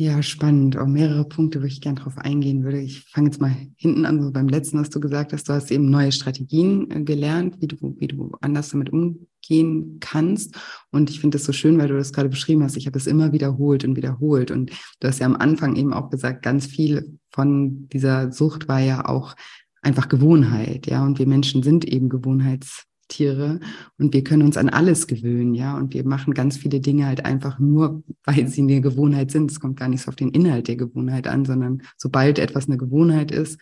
[0.00, 0.78] Ja, spannend.
[0.78, 2.80] Auch mehrere Punkte, wo ich gerne drauf eingehen würde.
[2.80, 5.46] Ich fange jetzt mal hinten an, so beim letzten, was du gesagt hast.
[5.46, 10.56] Du hast eben neue Strategien äh, gelernt, wie du, wie du anders damit umgehen kannst.
[10.90, 12.78] Und ich finde das so schön, weil du das gerade beschrieben hast.
[12.78, 14.50] Ich habe es immer wiederholt und wiederholt.
[14.50, 18.80] Und du hast ja am Anfang eben auch gesagt, ganz viel von dieser Sucht war
[18.80, 19.36] ja auch
[19.82, 21.04] einfach Gewohnheit, ja.
[21.04, 23.60] Und wir Menschen sind eben Gewohnheits Tiere
[23.98, 25.76] und wir können uns an alles gewöhnen, ja.
[25.76, 29.50] Und wir machen ganz viele Dinge halt einfach nur, weil sie eine Gewohnheit sind.
[29.50, 32.78] Es kommt gar nicht so auf den Inhalt der Gewohnheit an, sondern sobald etwas eine
[32.78, 33.58] Gewohnheit ist,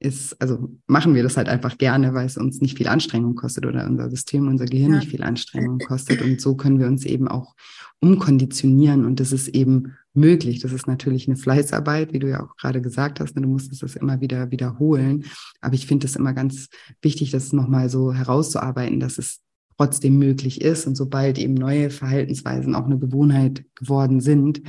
[0.00, 3.66] ist, also machen wir das halt einfach gerne, weil es uns nicht viel Anstrengung kostet
[3.66, 4.98] oder unser System, unser Gehirn ja.
[4.98, 6.22] nicht viel Anstrengung kostet.
[6.22, 7.54] Und so können wir uns eben auch
[8.00, 10.60] umkonditionieren und das ist eben möglich.
[10.60, 13.34] Das ist natürlich eine Fleißarbeit, wie du ja auch gerade gesagt hast.
[13.36, 13.42] Ne?
[13.42, 15.24] Du musstest das immer wieder wiederholen.
[15.60, 16.68] Aber ich finde es immer ganz
[17.02, 19.40] wichtig, das nochmal so herauszuarbeiten, dass es
[19.76, 20.86] trotzdem möglich ist.
[20.86, 24.62] Und sobald eben neue Verhaltensweisen auch eine Gewohnheit geworden sind,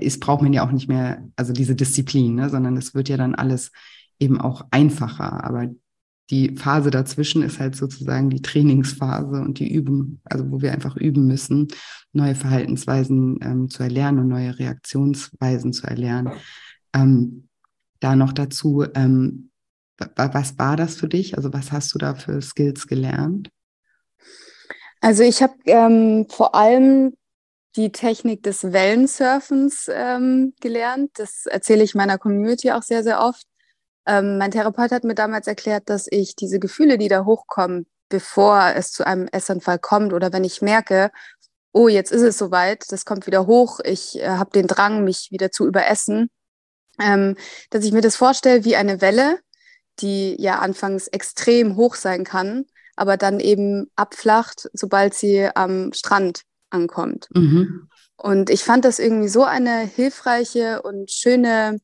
[0.00, 2.50] ist, braucht man ja auch nicht mehr, also diese Disziplin, ne?
[2.50, 3.70] sondern es wird ja dann alles
[4.18, 5.44] eben auch einfacher.
[5.44, 5.68] Aber
[6.30, 10.96] die Phase dazwischen ist halt sozusagen die Trainingsphase und die Übung, also wo wir einfach
[10.96, 11.68] üben müssen,
[12.12, 16.32] neue Verhaltensweisen ähm, zu erlernen und neue Reaktionsweisen zu erlernen.
[16.92, 17.48] Ähm,
[18.00, 19.50] da noch dazu, ähm,
[20.16, 21.36] was war das für dich?
[21.36, 23.50] Also was hast du da für Skills gelernt?
[25.00, 27.14] Also ich habe ähm, vor allem
[27.76, 31.10] die Technik des Wellensurfens ähm, gelernt.
[31.14, 33.46] Das erzähle ich meiner Community auch sehr, sehr oft.
[34.06, 38.72] Ähm, mein Therapeut hat mir damals erklärt, dass ich diese Gefühle, die da hochkommen, bevor
[38.76, 41.10] es zu einem Essanfall kommt oder wenn ich merke,
[41.72, 45.28] oh, jetzt ist es soweit, das kommt wieder hoch, ich äh, habe den Drang, mich
[45.30, 46.30] wieder zu überessen,
[46.98, 47.36] ähm,
[47.70, 49.40] dass ich mir das vorstelle wie eine Welle,
[50.00, 52.64] die ja anfangs extrem hoch sein kann,
[52.96, 57.28] aber dann eben abflacht, sobald sie am Strand ankommt.
[57.34, 57.88] Mhm.
[58.16, 61.78] Und ich fand das irgendwie so eine hilfreiche und schöne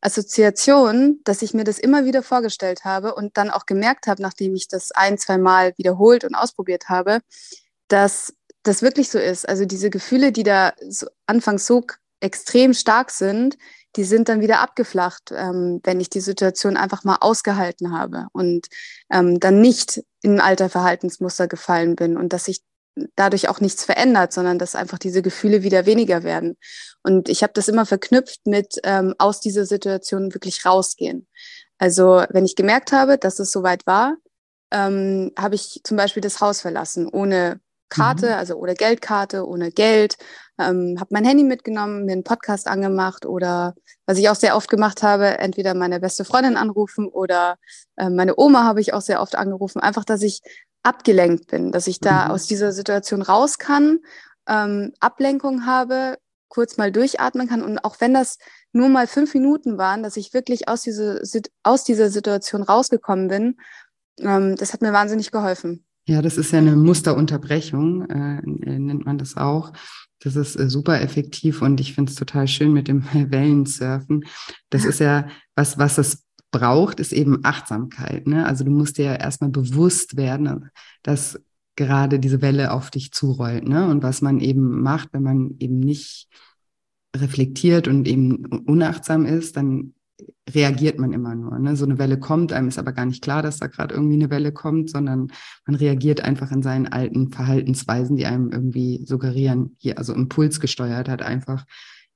[0.00, 4.54] Assoziation, dass ich mir das immer wieder vorgestellt habe und dann auch gemerkt habe, nachdem
[4.54, 7.20] ich das ein, zwei Mal wiederholt und ausprobiert habe,
[7.88, 8.32] dass
[8.62, 9.48] das wirklich so ist.
[9.48, 11.84] Also diese Gefühle, die da so, anfangs so
[12.20, 13.56] extrem stark sind,
[13.96, 18.68] die sind dann wieder abgeflacht, ähm, wenn ich die Situation einfach mal ausgehalten habe und
[19.10, 22.60] ähm, dann nicht in ein alter Verhaltensmuster gefallen bin und dass sich
[23.16, 26.56] dadurch auch nichts verändert, sondern dass einfach diese Gefühle wieder weniger werden.
[27.02, 31.26] Und ich habe das immer verknüpft mit ähm, aus dieser Situation wirklich rausgehen.
[31.78, 34.16] Also wenn ich gemerkt habe, dass es soweit war,
[34.70, 38.32] ähm, habe ich zum Beispiel das Haus verlassen, ohne Karte, mhm.
[38.34, 40.16] also oder Geldkarte, ohne Geld,
[40.58, 43.74] ähm, habe mein Handy mitgenommen, mir einen Podcast angemacht oder
[44.06, 47.56] was ich auch sehr oft gemacht habe, entweder meine beste Freundin anrufen oder
[47.96, 50.42] äh, meine Oma habe ich auch sehr oft angerufen, einfach, dass ich
[50.82, 52.30] abgelenkt bin, dass ich da mhm.
[52.32, 53.98] aus dieser Situation raus kann,
[54.48, 56.16] ähm, Ablenkung habe,
[56.48, 58.38] kurz mal durchatmen kann und auch wenn das
[58.72, 61.20] nur mal fünf Minuten waren, dass ich wirklich aus, diese,
[61.62, 63.56] aus dieser Situation rausgekommen bin,
[64.20, 65.84] ähm, das hat mir wahnsinnig geholfen.
[66.06, 69.72] Ja, das ist ja eine Musterunterbrechung, äh, nennt man das auch.
[70.20, 74.24] Das ist äh, super effektiv und ich finde es total schön mit dem Wellensurfen.
[74.70, 78.26] Das ist ja was, was es braucht, ist eben Achtsamkeit.
[78.26, 78.46] Ne?
[78.46, 80.70] Also du musst dir ja erstmal bewusst werden,
[81.02, 81.40] dass
[81.76, 83.68] gerade diese Welle auf dich zurollt.
[83.68, 83.86] Ne?
[83.86, 86.28] Und was man eben macht, wenn man eben nicht
[87.14, 89.94] reflektiert und eben unachtsam ist, dann
[90.50, 91.58] reagiert man immer nur.
[91.58, 91.76] Ne?
[91.76, 94.30] So eine Welle kommt, einem ist aber gar nicht klar, dass da gerade irgendwie eine
[94.30, 95.28] Welle kommt, sondern
[95.66, 101.08] man reagiert einfach in seinen alten Verhaltensweisen, die einem irgendwie suggerieren, hier, also Impuls gesteuert
[101.08, 101.64] hat, einfach,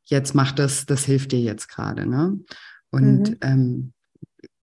[0.04, 2.06] jetzt mach das, das hilft dir jetzt gerade.
[2.06, 2.40] Ne?
[2.90, 3.36] Und, mhm.
[3.42, 3.92] ähm,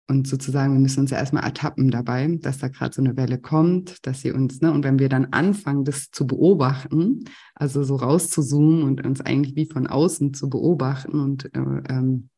[0.09, 3.37] und sozusagen, wir müssen uns ja erstmal ertappen dabei, dass da gerade so eine Welle
[3.37, 7.95] kommt, dass sie uns, ne, und wenn wir dann anfangen, das zu beobachten, also so
[7.95, 12.29] rauszuzoomen und uns eigentlich wie von außen zu beobachten und äh, ähm,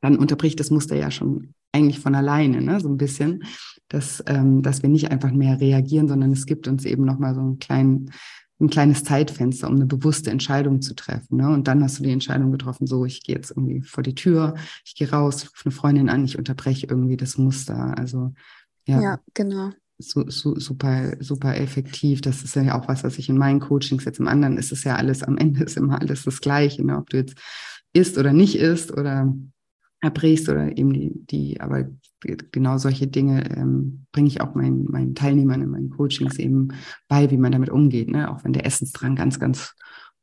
[0.00, 2.80] dann unterbricht das Muster ja schon eigentlich von alleine, ne?
[2.80, 3.44] so ein bisschen,
[3.88, 7.40] dass, ähm, dass wir nicht einfach mehr reagieren, sondern es gibt uns eben nochmal so
[7.40, 8.10] einen kleinen,
[8.60, 11.36] ein kleines Zeitfenster, um eine bewusste Entscheidung zu treffen.
[11.36, 11.48] Ne?
[11.48, 14.54] Und dann hast du die Entscheidung getroffen, so, ich gehe jetzt irgendwie vor die Tür,
[14.84, 17.96] ich gehe raus, rufe eine Freundin an, ich unterbreche irgendwie das Muster.
[17.96, 18.32] Also
[18.86, 19.70] ja, ja genau.
[20.00, 22.20] So, so, super, super effektiv.
[22.20, 24.84] Das ist ja auch was, was ich in meinen Coachings jetzt im anderen ist es
[24.84, 26.96] ja alles, am Ende ist immer alles das Gleiche, ne?
[26.96, 27.36] ob du jetzt
[27.92, 29.32] isst oder nicht isst oder
[30.00, 31.88] erbrichst oder eben die, die, aber
[32.20, 36.68] genau solche Dinge ähm, bringe ich auch meinen, meinen Teilnehmern in meinen Coachings eben
[37.08, 38.10] bei, wie man damit umgeht.
[38.10, 38.30] Ne?
[38.30, 39.74] Auch wenn der Essensdrang ganz, ganz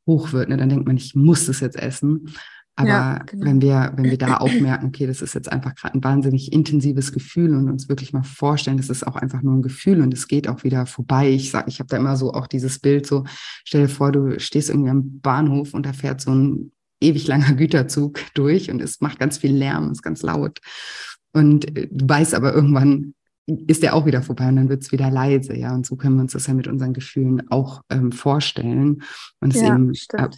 [0.06, 0.56] hoch wird, ne?
[0.56, 2.32] dann denkt man, ich muss das jetzt essen.
[2.78, 3.46] Aber ja, genau.
[3.46, 6.52] wenn wir, wenn wir da auch merken, okay, das ist jetzt einfach gerade ein wahnsinnig
[6.52, 10.12] intensives Gefühl und uns wirklich mal vorstellen, das ist auch einfach nur ein Gefühl und
[10.12, 11.30] es geht auch wieder vorbei.
[11.30, 13.24] Ich sag, ich habe da immer so auch dieses Bild so,
[13.64, 17.54] stell dir vor, du stehst irgendwie am Bahnhof und da fährt so ein ewig langer
[17.54, 20.58] Güterzug durch und es macht ganz viel Lärm, ist ganz laut.
[21.36, 23.14] Und äh, du weißt aber irgendwann
[23.46, 25.72] ist der auch wieder vorbei und dann wird es wieder leise, ja.
[25.72, 29.02] Und so können wir uns das ja mit unseren Gefühlen auch ähm, vorstellen.
[29.40, 30.28] Und ja, eben, äh,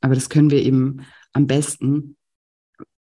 [0.00, 1.00] aber das können wir eben
[1.32, 2.16] am besten,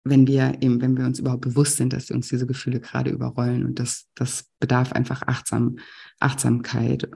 [0.04, 3.64] wenn wir eben, wenn wir uns überhaupt bewusst sind, dass uns diese Gefühle gerade überrollen.
[3.64, 5.78] Und das, das bedarf einfach achtsam,
[6.20, 7.08] Achtsamkeit.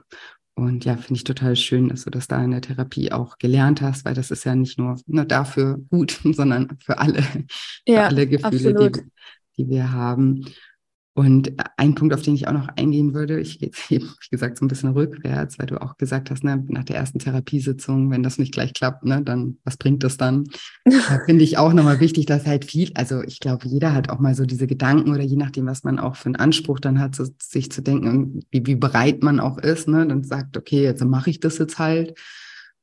[0.55, 3.81] Und ja, finde ich total schön, dass du das da in der Therapie auch gelernt
[3.81, 7.23] hast, weil das ist ja nicht nur, nur dafür gut, sondern für alle,
[7.85, 9.01] ja, für alle Gefühle, die,
[9.61, 10.45] die wir haben.
[11.13, 14.29] Und ein Punkt, auf den ich auch noch eingehen würde, ich gehe jetzt eben, wie
[14.29, 18.09] gesagt, so ein bisschen rückwärts, weil du auch gesagt hast, ne, nach der ersten Therapiesitzung,
[18.11, 20.45] wenn das nicht gleich klappt, ne, dann was bringt das dann?
[20.85, 24.19] da finde ich auch nochmal wichtig, dass halt viel, also ich glaube, jeder hat auch
[24.19, 27.13] mal so diese Gedanken oder je nachdem, was man auch für einen Anspruch dann hat,
[27.13, 31.03] so, sich zu denken, wie, wie bereit man auch ist, ne, dann sagt, okay, jetzt
[31.03, 32.17] mache ich das jetzt halt.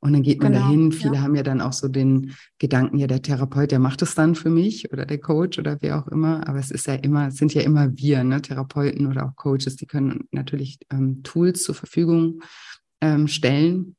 [0.00, 0.92] Und dann geht man genau, dahin.
[0.92, 1.22] Viele ja.
[1.22, 4.50] haben ja dann auch so den Gedanken, ja, der Therapeut, der macht es dann für
[4.50, 6.46] mich oder der Coach oder wer auch immer.
[6.48, 9.76] Aber es ist ja immer, es sind ja immer wir, ne, Therapeuten oder auch Coaches,
[9.76, 12.42] die können natürlich ähm, Tools zur Verfügung
[13.00, 13.96] ähm, stellen.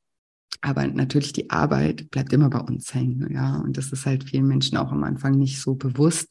[0.61, 3.57] Aber natürlich die Arbeit bleibt immer bei uns hängen, ja.
[3.57, 6.29] Und das ist halt vielen Menschen auch am Anfang nicht so bewusst.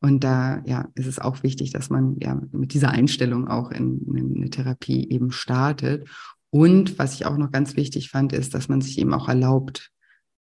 [0.00, 4.02] Und da ja, ist es auch wichtig, dass man ja mit dieser Einstellung auch in,
[4.14, 6.08] in eine Therapie eben startet
[6.50, 9.90] und was ich auch noch ganz wichtig fand, ist, dass man sich eben auch erlaubt,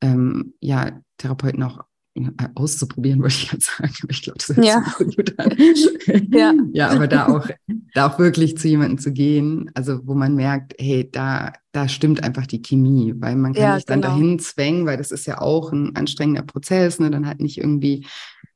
[0.00, 1.84] ähm, ja, Therapeuten auch
[2.14, 3.92] äh, auszuprobieren, wollte ich jetzt sagen.
[4.02, 4.84] Aber ich glaube, das ist ja.
[4.98, 5.56] So gut an.
[6.30, 6.54] ja.
[6.72, 7.48] ja, aber da auch,
[7.94, 12.22] da auch wirklich zu jemandem zu gehen, also wo man merkt, hey, da, da stimmt
[12.22, 14.14] einfach die Chemie, weil man kann ja, nicht dann genau.
[14.14, 17.10] dahin zwängen, weil das ist ja auch ein anstrengender Prozess, ne?
[17.10, 18.06] Dann hat nicht irgendwie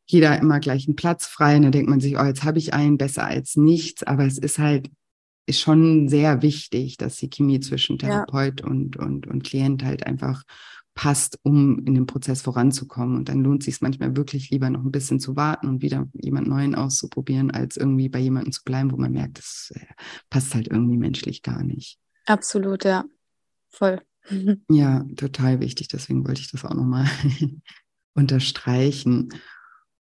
[0.06, 1.56] jeder immer gleich einen Platz frei.
[1.56, 4.02] Und dann denkt man sich, oh, jetzt habe ich einen, besser als nichts.
[4.02, 4.90] Aber es ist halt
[5.48, 8.66] ist schon sehr wichtig, dass die Chemie zwischen Therapeut ja.
[8.66, 10.44] und, und, und Klient halt einfach
[10.94, 13.16] passt, um in dem Prozess voranzukommen.
[13.16, 16.08] Und dann lohnt es sich manchmal wirklich lieber noch ein bisschen zu warten und wieder
[16.12, 19.86] jemand Neuen auszuprobieren, als irgendwie bei jemandem zu bleiben, wo man merkt, das äh,
[20.28, 21.98] passt halt irgendwie menschlich gar nicht.
[22.26, 23.04] Absolut, ja.
[23.70, 24.02] Voll.
[24.68, 25.88] Ja, total wichtig.
[25.88, 27.06] Deswegen wollte ich das auch nochmal
[28.14, 29.30] unterstreichen.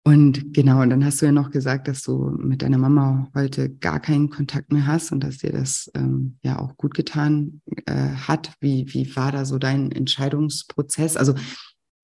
[0.06, 3.68] Und genau, und dann hast du ja noch gesagt, dass du mit deiner Mama heute
[3.68, 8.10] gar keinen Kontakt mehr hast und dass dir das ähm, ja auch gut getan äh,
[8.14, 8.52] hat.
[8.60, 11.16] Wie, wie war da so dein Entscheidungsprozess?
[11.16, 11.34] Also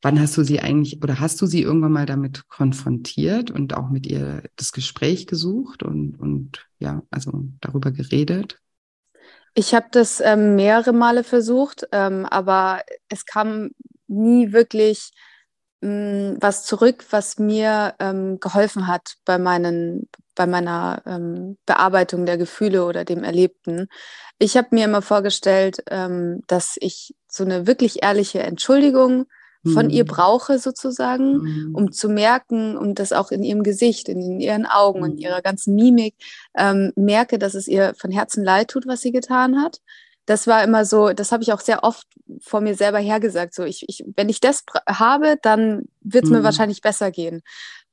[0.00, 3.88] wann hast du sie eigentlich oder hast du sie irgendwann mal damit konfrontiert und auch
[3.88, 8.58] mit ihr das Gespräch gesucht und, und ja, also darüber geredet?
[9.54, 13.70] Ich habe das ähm, mehrere Male versucht, ähm, aber es kam
[14.08, 15.12] nie wirklich
[15.82, 22.38] mh, was zurück, was mir ähm, geholfen hat bei, meinen, bei meiner ähm, Bearbeitung der
[22.38, 23.88] Gefühle oder dem Erlebten.
[24.38, 29.26] Ich habe mir immer vorgestellt, ähm, dass ich so eine wirklich ehrliche Entschuldigung
[29.64, 30.08] von ihr mhm.
[30.08, 31.74] brauche sozusagen, mhm.
[31.74, 35.18] um zu merken, um das auch in ihrem Gesicht, in ihren Augen und mhm.
[35.18, 36.16] ihrer ganzen Mimik
[36.56, 39.80] ähm, merke, dass es ihr von Herzen leid tut, was sie getan hat
[40.26, 42.06] das war immer so, das habe ich auch sehr oft
[42.40, 43.54] vor mir selber hergesagt.
[43.54, 46.38] So, ich, ich, wenn ich das habe, dann wird es mhm.
[46.38, 47.42] mir wahrscheinlich besser gehen.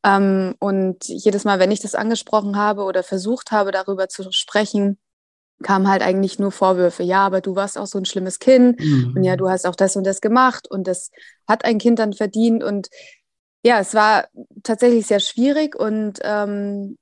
[0.04, 4.98] Ähm, und jedes Mal, wenn ich das angesprochen habe oder versucht habe, darüber zu sprechen,
[5.62, 7.04] kamen halt eigentlich nur Vorwürfe.
[7.04, 9.14] Ja, aber du warst auch so ein schlimmes Kind mhm.
[9.16, 11.12] und ja, du hast auch das und das gemacht und das
[11.48, 12.64] hat ein Kind dann verdient.
[12.64, 12.90] Und
[13.64, 14.28] ja, es war
[14.64, 16.98] tatsächlich sehr schwierig und ähm,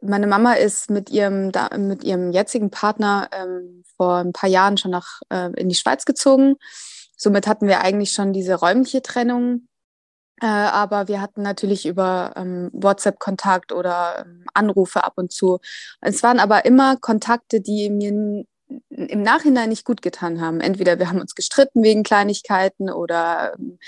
[0.00, 4.90] meine Mama ist mit ihrem, mit ihrem jetzigen Partner ähm, vor ein paar Jahren schon
[4.90, 6.56] nach, äh, in die Schweiz gezogen.
[7.16, 9.68] Somit hatten wir eigentlich schon diese räumliche Trennung.
[10.42, 15.60] Äh, aber wir hatten natürlich über ähm, WhatsApp Kontakt oder ähm, Anrufe ab und zu.
[16.02, 18.44] Es waren aber immer Kontakte, die mir
[18.90, 20.60] im Nachhinein nicht gut getan haben.
[20.60, 23.78] Entweder wir haben uns gestritten wegen Kleinigkeiten oder ähm,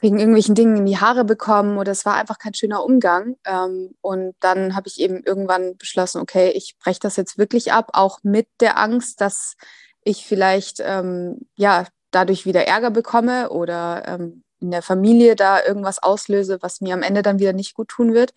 [0.00, 3.36] wegen irgendwelchen Dingen in die Haare bekommen oder es war einfach kein schöner Umgang.
[3.44, 7.90] Ähm, und dann habe ich eben irgendwann beschlossen, okay, ich breche das jetzt wirklich ab,
[7.92, 9.56] auch mit der Angst, dass
[10.02, 16.02] ich vielleicht ähm, ja dadurch wieder Ärger bekomme oder ähm, in der Familie da irgendwas
[16.02, 18.32] auslöse, was mir am Ende dann wieder nicht gut tun wird.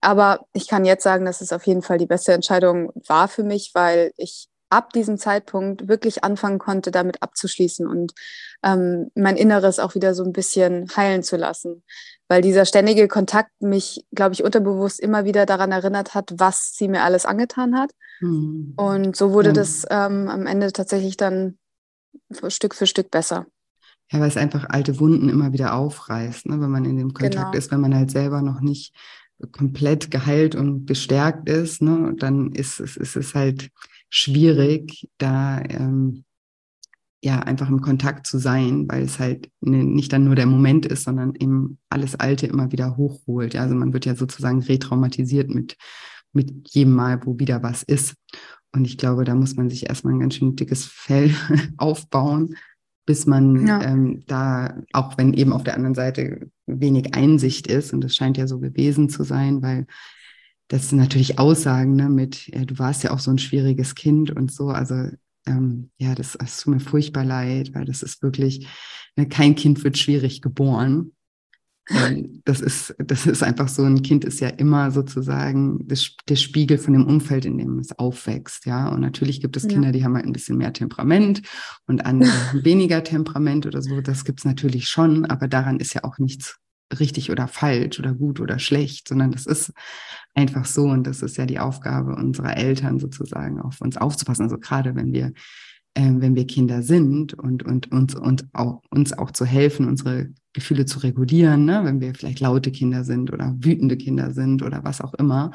[0.00, 3.44] Aber ich kann jetzt sagen, dass es auf jeden Fall die beste Entscheidung war für
[3.44, 8.12] mich, weil ich ab diesem Zeitpunkt wirklich anfangen konnte, damit abzuschließen und
[8.62, 11.82] ähm, mein Inneres auch wieder so ein bisschen heilen zu lassen.
[12.28, 16.88] Weil dieser ständige Kontakt mich, glaube ich, unterbewusst immer wieder daran erinnert hat, was sie
[16.88, 17.90] mir alles angetan hat.
[18.20, 18.74] Mhm.
[18.76, 19.54] Und so wurde ja.
[19.54, 21.58] das ähm, am Ende tatsächlich dann
[22.48, 23.46] Stück für Stück besser.
[24.12, 27.52] Ja, weil es einfach alte Wunden immer wieder aufreißt, ne, wenn man in dem Kontakt
[27.52, 27.58] genau.
[27.58, 28.94] ist, wenn man halt selber noch nicht
[29.52, 33.70] komplett geheilt und gestärkt ist, ne, dann ist es, ist es halt
[34.10, 36.24] schwierig, da ähm,
[37.22, 40.86] ja einfach im Kontakt zu sein, weil es halt ne, nicht dann nur der Moment
[40.86, 43.54] ist, sondern eben alles Alte immer wieder hochholt.
[43.54, 43.62] Ja?
[43.62, 45.76] Also man wird ja sozusagen retraumatisiert mit,
[46.32, 48.14] mit jedem Mal, wo wieder was ist.
[48.72, 51.34] Und ich glaube, da muss man sich erstmal ein ganz schön dickes Fell
[51.76, 52.56] aufbauen,
[53.04, 53.82] bis man ja.
[53.82, 58.38] ähm, da, auch wenn eben auf der anderen Seite wenig Einsicht ist, und das scheint
[58.38, 59.86] ja so gewesen zu sein, weil
[60.70, 64.30] das sind natürlich Aussagen ne, mit, ja, du warst ja auch so ein schwieriges Kind
[64.30, 64.68] und so.
[64.68, 65.08] Also
[65.44, 68.68] ähm, ja, das, das tut mir furchtbar leid, weil das ist wirklich,
[69.16, 71.10] ne, kein Kind wird schwierig geboren.
[71.90, 76.36] Ähm, das ist, das ist einfach so, ein Kind ist ja immer sozusagen das, der
[76.36, 78.90] Spiegel von dem Umfeld, in dem es aufwächst, ja.
[78.90, 79.92] Und natürlich gibt es Kinder, ja.
[79.92, 81.42] die haben halt ein bisschen mehr Temperament
[81.88, 82.30] und andere
[82.62, 84.00] weniger Temperament oder so.
[84.02, 86.60] Das gibt es natürlich schon, aber daran ist ja auch nichts
[86.98, 89.72] richtig oder falsch oder gut oder schlecht, sondern das ist
[90.34, 94.42] einfach so und das ist ja die Aufgabe unserer Eltern sozusagen auf uns aufzupassen.
[94.42, 95.32] Also gerade wenn wir
[95.94, 100.28] äh, wenn wir Kinder sind und, und uns, und auch, uns auch zu helfen, unsere
[100.52, 101.82] Gefühle zu regulieren, ne?
[101.84, 105.50] wenn wir vielleicht laute Kinder sind oder wütende Kinder sind oder was auch immer,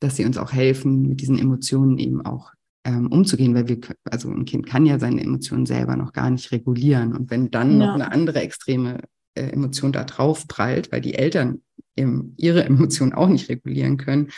[0.00, 2.52] dass sie uns auch helfen, mit diesen Emotionen eben auch
[2.84, 6.50] ähm, umzugehen, weil wir, also ein Kind kann ja seine Emotionen selber noch gar nicht
[6.52, 7.14] regulieren.
[7.14, 7.86] Und wenn dann ja.
[7.86, 8.98] noch eine andere extreme
[9.36, 11.60] äh, Emotion da drauf prallt, weil die Eltern
[11.96, 14.28] eben ihre Emotionen auch nicht regulieren können,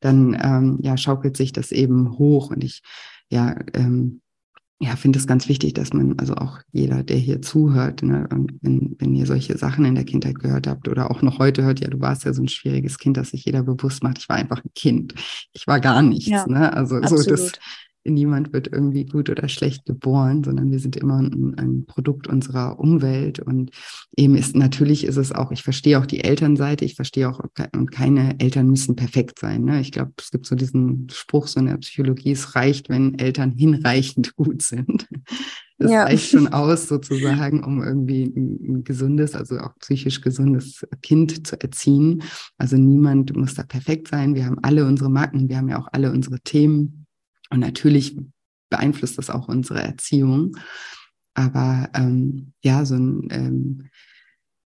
[0.00, 2.50] dann ähm, ja, schaukelt sich das eben hoch.
[2.50, 2.82] Und ich
[3.30, 4.20] ja, ähm,
[4.82, 8.28] ja, finde es ganz wichtig, dass man, also auch jeder, der hier zuhört, ne,
[8.60, 11.78] wenn, wenn ihr solche Sachen in der Kindheit gehört habt oder auch noch heute hört,
[11.78, 14.36] ja, du warst ja so ein schwieriges Kind, dass sich jeder bewusst macht, ich war
[14.36, 15.14] einfach ein Kind.
[15.52, 16.26] Ich war gar nichts.
[16.26, 16.72] Ja, ne?
[16.72, 17.24] Also absolut.
[17.24, 17.52] so das
[18.04, 22.78] niemand wird irgendwie gut oder schlecht geboren, sondern wir sind immer ein, ein, Produkt unserer
[22.78, 23.38] Umwelt.
[23.38, 23.70] Und
[24.16, 27.40] eben ist, natürlich ist es auch, ich verstehe auch die Elternseite, ich verstehe auch,
[27.72, 29.64] und keine Eltern müssen perfekt sein.
[29.64, 29.80] Ne?
[29.80, 33.50] Ich glaube, es gibt so diesen Spruch so in der Psychologie, es reicht, wenn Eltern
[33.50, 35.08] hinreichend gut sind.
[35.78, 36.04] Das ja.
[36.04, 41.60] reicht schon aus, sozusagen, um irgendwie ein, ein gesundes, also auch psychisch gesundes Kind zu
[41.60, 42.22] erziehen.
[42.58, 44.34] Also niemand muss da perfekt sein.
[44.34, 47.01] Wir haben alle unsere Macken, wir haben ja auch alle unsere Themen.
[47.52, 48.16] Und natürlich
[48.70, 50.56] beeinflusst das auch unsere Erziehung.
[51.34, 53.88] Aber ähm, ja, so ein ähm,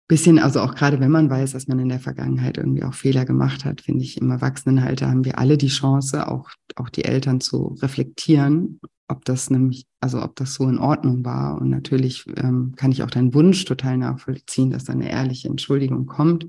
[0.08, 3.24] bisschen, also auch gerade wenn man weiß, dass man in der Vergangenheit irgendwie auch Fehler
[3.24, 7.40] gemacht hat, finde ich, im Erwachsenenalter haben wir alle die Chance, auch, auch die Eltern
[7.40, 11.60] zu reflektieren, ob das nämlich, also ob das so in Ordnung war.
[11.60, 16.06] Und natürlich ähm, kann ich auch deinen Wunsch total nachvollziehen, dass da eine ehrliche Entschuldigung
[16.06, 16.46] kommt.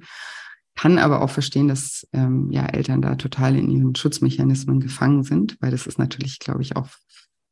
[0.77, 5.57] Kann aber auch verstehen, dass ähm, ja Eltern da total in ihren Schutzmechanismen gefangen sind,
[5.59, 6.87] weil das ist natürlich, glaube ich, auch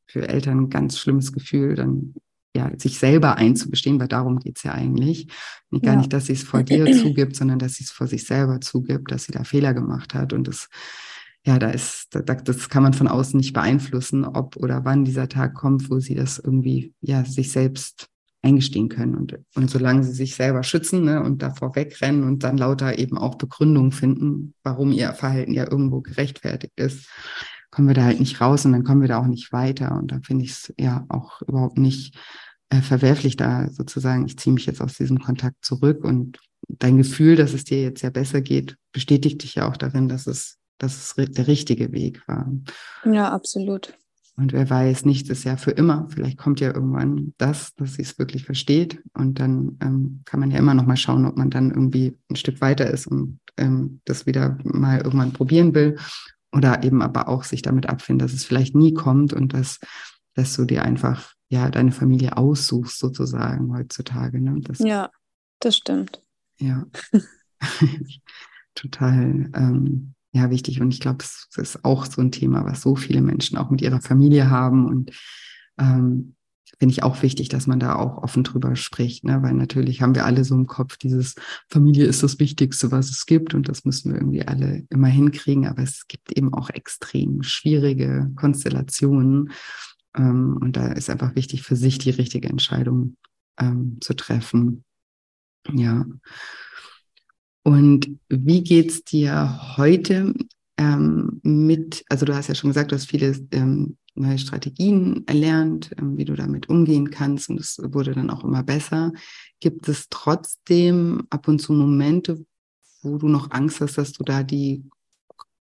[0.06, 2.14] für Eltern ein ganz schlimmes Gefühl, dann
[2.56, 5.28] ja, sich selber einzubestehen, weil darum geht's ja eigentlich.
[5.72, 6.00] Nicht, gar ja.
[6.00, 9.12] nicht, dass sie es vor dir zugibt, sondern dass sie es vor sich selber zugibt,
[9.12, 10.32] dass sie da Fehler gemacht hat.
[10.32, 10.70] Und das,
[11.46, 15.28] ja, da ist, da, das kann man von außen nicht beeinflussen, ob oder wann dieser
[15.30, 18.08] Tag kommt, wo sie das irgendwie, ja, sich selbst
[18.46, 19.16] eingestehen können.
[19.16, 23.18] Und, und solange sie sich selber schützen ne, und davor wegrennen und dann lauter eben
[23.18, 27.10] auch Begründungen finden, warum ihr Verhalten ja irgendwo gerechtfertigt ist,
[27.72, 29.98] kommen wir da halt nicht raus und dann kommen wir da auch nicht weiter.
[29.98, 32.16] Und da finde ich es ja auch überhaupt nicht
[32.70, 36.38] äh, verwerflich da sozusagen, ich ziehe mich jetzt aus diesem Kontakt zurück und
[36.68, 40.28] dein Gefühl, dass es dir jetzt ja besser geht, bestätigt dich ja auch darin, dass
[40.28, 42.48] es, dass es der richtige Weg war.
[43.06, 43.98] Ja, absolut.
[44.38, 46.08] Und wer weiß, nichts ist ja für immer.
[46.10, 49.02] Vielleicht kommt ja irgendwann das, dass sie es wirklich versteht.
[49.14, 52.36] Und dann ähm, kann man ja immer noch mal schauen, ob man dann irgendwie ein
[52.36, 55.98] Stück weiter ist und ähm, das wieder mal irgendwann probieren will.
[56.52, 59.80] Oder eben aber auch sich damit abfinden, dass es vielleicht nie kommt und dass,
[60.34, 64.42] dass du dir einfach ja deine Familie aussuchst sozusagen heutzutage.
[64.42, 64.60] Ne?
[64.62, 65.12] Das, ja,
[65.60, 66.22] das stimmt.
[66.60, 66.86] Ja,
[68.76, 70.82] total ähm, ja wichtig.
[70.82, 73.82] Und ich glaube, es ist auch so ein Thema, was so viele Menschen auch mit
[73.82, 75.12] ihrer Familie haben und
[75.80, 76.36] ähm,
[76.78, 79.42] finde ich auch wichtig, dass man da auch offen drüber spricht, ne?
[79.42, 81.36] weil natürlich haben wir alle so im Kopf dieses
[81.70, 85.68] Familie ist das Wichtigste, was es gibt und das müssen wir irgendwie alle immer hinkriegen,
[85.68, 89.52] aber es gibt eben auch extrem schwierige Konstellationen
[90.18, 93.16] ähm, und da ist einfach wichtig für sich die richtige Entscheidung
[93.58, 94.84] ähm, zu treffen.
[95.72, 96.06] Ja.
[97.66, 100.36] Und wie geht's dir heute
[100.78, 105.90] ähm, mit, also du hast ja schon gesagt, du hast viele ähm, neue Strategien erlernt,
[105.98, 109.14] ähm, wie du damit umgehen kannst und es wurde dann auch immer besser.
[109.60, 112.46] Gibt es trotzdem ab und zu Momente,
[113.02, 114.84] wo du noch Angst hast, dass du da die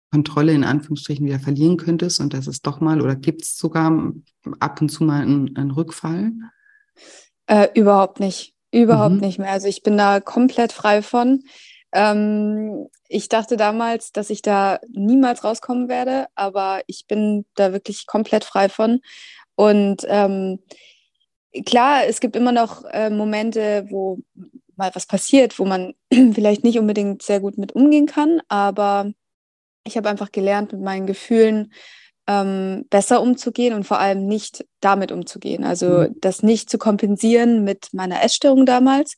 [0.09, 4.13] Kontrolle in Anführungsstrichen wieder verlieren könntest und dass es doch mal oder gibt es sogar
[4.61, 6.31] ab und zu mal einen, einen Rückfall?
[7.47, 8.55] Äh, überhaupt nicht.
[8.71, 9.21] Überhaupt mhm.
[9.21, 9.51] nicht mehr.
[9.51, 11.43] Also ich bin da komplett frei von.
[11.91, 18.05] Ähm, ich dachte damals, dass ich da niemals rauskommen werde, aber ich bin da wirklich
[18.05, 19.01] komplett frei von.
[19.55, 20.59] Und ähm,
[21.65, 24.19] klar, es gibt immer noch äh, Momente, wo
[24.75, 25.93] mal was passiert, wo man
[26.33, 29.11] vielleicht nicht unbedingt sehr gut mit umgehen kann, aber
[29.83, 31.73] ich habe einfach gelernt, mit meinen Gefühlen
[32.27, 35.63] ähm, besser umzugehen und vor allem nicht damit umzugehen.
[35.63, 36.15] Also mhm.
[36.21, 39.17] das nicht zu kompensieren mit meiner Essstörung damals,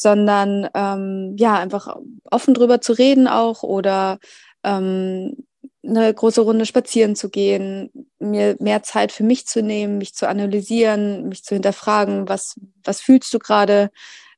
[0.00, 1.96] sondern ähm, ja, einfach
[2.30, 4.18] offen drüber zu reden auch oder
[4.64, 5.36] ähm,
[5.84, 10.28] eine große Runde spazieren zu gehen, mir mehr Zeit für mich zu nehmen, mich zu
[10.28, 13.90] analysieren, mich zu hinterfragen, was, was fühlst du gerade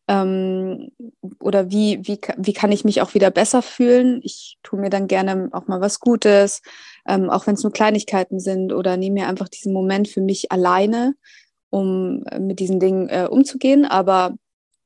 [0.09, 0.91] ähm,
[1.41, 4.21] oder wie, wie, wie kann ich mich auch wieder besser fühlen.
[4.23, 6.63] Ich tue mir dann gerne auch mal was Gutes,
[7.07, 10.53] ähm, auch wenn es nur Kleinigkeiten sind oder nehme mir einfach diesen Moment für mich
[10.53, 11.15] alleine,
[11.71, 13.85] um äh, mit diesen Dingen äh, umzugehen.
[13.85, 14.35] Aber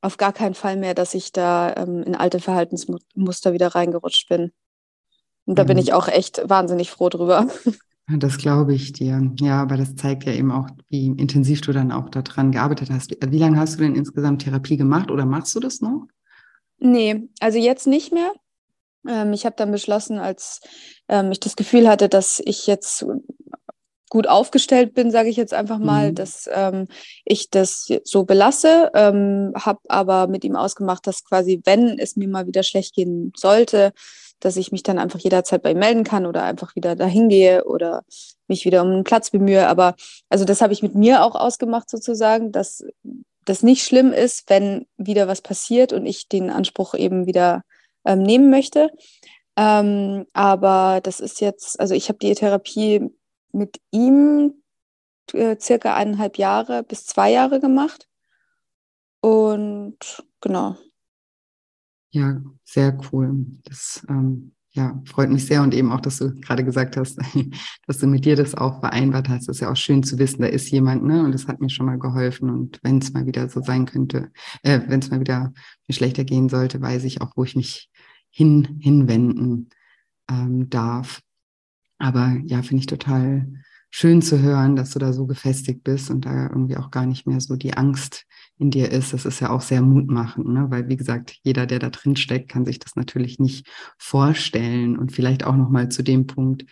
[0.05, 4.51] auf gar keinen Fall mehr, dass ich da ähm, in alte Verhaltensmuster wieder reingerutscht bin.
[5.45, 5.67] Und da mhm.
[5.67, 7.47] bin ich auch echt wahnsinnig froh drüber.
[8.07, 9.31] Das glaube ich dir.
[9.39, 13.17] Ja, aber das zeigt ja eben auch, wie intensiv du dann auch daran gearbeitet hast.
[13.31, 16.05] Wie lange hast du denn insgesamt Therapie gemacht oder machst du das noch?
[16.77, 18.31] Nee, also jetzt nicht mehr.
[19.07, 20.61] Ähm, ich habe dann beschlossen, als
[21.07, 23.07] ähm, ich das Gefühl hatte, dass ich jetzt
[24.15, 26.15] gut aufgestellt bin, sage ich jetzt einfach mal, mhm.
[26.15, 26.87] dass ähm,
[27.25, 32.29] ich das so belasse, ähm, habe aber mit ihm ausgemacht, dass quasi, wenn es mir
[32.29, 33.91] mal wieder schlecht gehen sollte,
[34.39, 37.65] dass ich mich dann einfach jederzeit bei ihm melden kann oder einfach wieder dahin gehe
[37.65, 38.03] oder
[38.47, 39.67] mich wieder um einen Platz bemühe.
[39.67, 39.95] Aber
[40.29, 42.85] also das habe ich mit mir auch ausgemacht sozusagen, dass
[43.43, 47.63] das nicht schlimm ist, wenn wieder was passiert und ich den Anspruch eben wieder
[48.05, 48.91] ähm, nehmen möchte.
[49.57, 53.09] Ähm, aber das ist jetzt, also ich habe die Therapie
[53.55, 54.53] mit ihm
[55.33, 58.07] äh, circa eineinhalb Jahre bis zwei Jahre gemacht.
[59.21, 60.77] Und genau.
[62.11, 63.45] Ja, sehr cool.
[63.63, 67.17] Das ähm, ja, freut mich sehr und eben auch, dass du gerade gesagt hast,
[67.87, 69.47] dass du mit dir das auch vereinbart hast.
[69.47, 71.23] Das ist ja auch schön zu wissen, da ist jemand, ne?
[71.23, 72.49] Und das hat mir schon mal geholfen.
[72.49, 74.31] Und wenn es mal wieder so sein könnte,
[74.63, 75.53] äh, wenn es mal wieder
[75.87, 77.89] mir schlechter gehen sollte, weiß ich auch, wo ich mich
[78.29, 79.69] hin hinwenden
[80.29, 81.21] ähm, darf.
[81.97, 83.47] Aber ja, finde ich total
[83.89, 87.27] schön zu hören, dass du da so gefestigt bist und da irgendwie auch gar nicht
[87.27, 88.25] mehr so die Angst
[88.57, 89.13] in dir ist.
[89.13, 90.67] Das ist ja auch sehr mutmachend, ne?
[90.69, 93.67] weil wie gesagt, jeder, der da drin steckt, kann sich das natürlich nicht
[93.97, 94.97] vorstellen.
[94.97, 96.65] Und vielleicht auch noch mal zu dem Punkt,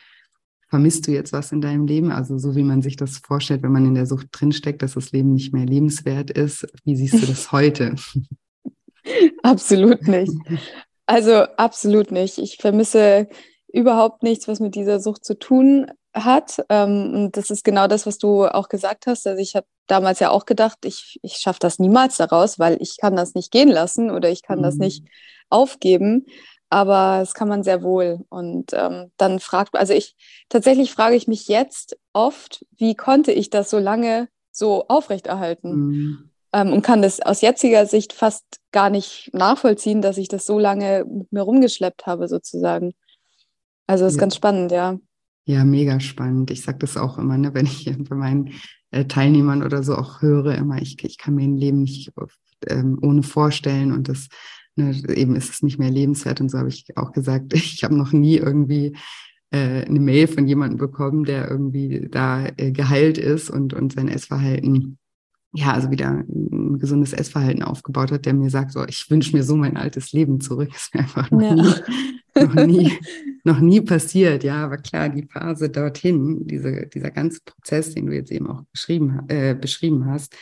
[0.67, 2.11] vermisst du jetzt was in deinem Leben?
[2.11, 5.11] Also so wie man sich das vorstellt, wenn man in der Sucht drinsteckt, dass das
[5.11, 6.67] Leben nicht mehr lebenswert ist.
[6.83, 7.95] Wie siehst du das heute?
[9.43, 10.33] absolut nicht.
[11.05, 12.37] Also absolut nicht.
[12.37, 13.29] Ich vermisse
[13.73, 16.63] überhaupt nichts, was mit dieser Sucht zu tun hat.
[16.69, 19.27] Ähm, und das ist genau das, was du auch gesagt hast.
[19.27, 22.97] Also ich habe damals ja auch gedacht, ich, ich schaffe das niemals daraus, weil ich
[22.97, 24.63] kann das nicht gehen lassen oder ich kann mhm.
[24.63, 25.05] das nicht
[25.49, 26.27] aufgeben.
[26.69, 28.21] Aber das kann man sehr wohl.
[28.29, 30.15] Und ähm, dann fragt, also ich
[30.49, 35.75] tatsächlich frage ich mich jetzt oft, wie konnte ich das so lange so aufrechterhalten?
[35.75, 36.29] Mhm.
[36.53, 40.59] Ähm, und kann das aus jetziger Sicht fast gar nicht nachvollziehen, dass ich das so
[40.59, 42.93] lange mit mir rumgeschleppt habe, sozusagen.
[43.87, 44.21] Also das ist ja.
[44.21, 44.97] ganz spannend, ja.
[45.45, 46.51] Ja, mega spannend.
[46.51, 48.51] Ich sage das auch immer, ne, wenn ich bei meinen
[48.91, 52.11] äh, Teilnehmern oder so auch höre, immer, ich, ich kann mir ein Leben nicht
[52.67, 54.29] ähm, ohne vorstellen und das
[54.75, 56.39] ne, eben ist es nicht mehr lebenswert.
[56.39, 58.95] Und so habe ich auch gesagt, ich habe noch nie irgendwie
[59.51, 64.07] äh, eine Mail von jemandem bekommen, der irgendwie da äh, geheilt ist und, und sein
[64.07, 64.97] Essverhalten
[65.55, 69.43] ja, also wieder ein gesundes Essverhalten aufgebaut hat, der mir sagt, so, ich wünsche mir
[69.43, 70.71] so mein altes Leben zurück.
[70.75, 71.53] Ist mir einfach ja.
[71.53, 71.73] nie,
[72.35, 72.91] noch, nie,
[73.43, 74.43] noch nie passiert.
[74.43, 78.63] Ja, aber klar, die Phase dorthin, diese, dieser ganze Prozess, den du jetzt eben auch
[78.71, 80.35] beschrieben, äh, beschrieben hast,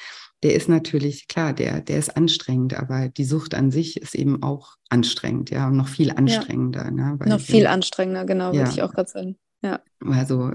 [0.43, 4.41] der ist natürlich, klar, der, der ist anstrengend, aber die Sucht an sich ist eben
[4.41, 6.85] auch anstrengend, ja, und noch viel anstrengender.
[6.85, 6.91] Ja.
[6.91, 8.61] Ne, noch viel anstrengender, genau, ja.
[8.61, 9.37] würde ich auch gerade sagen.
[9.61, 9.81] Ja.
[10.03, 10.51] Also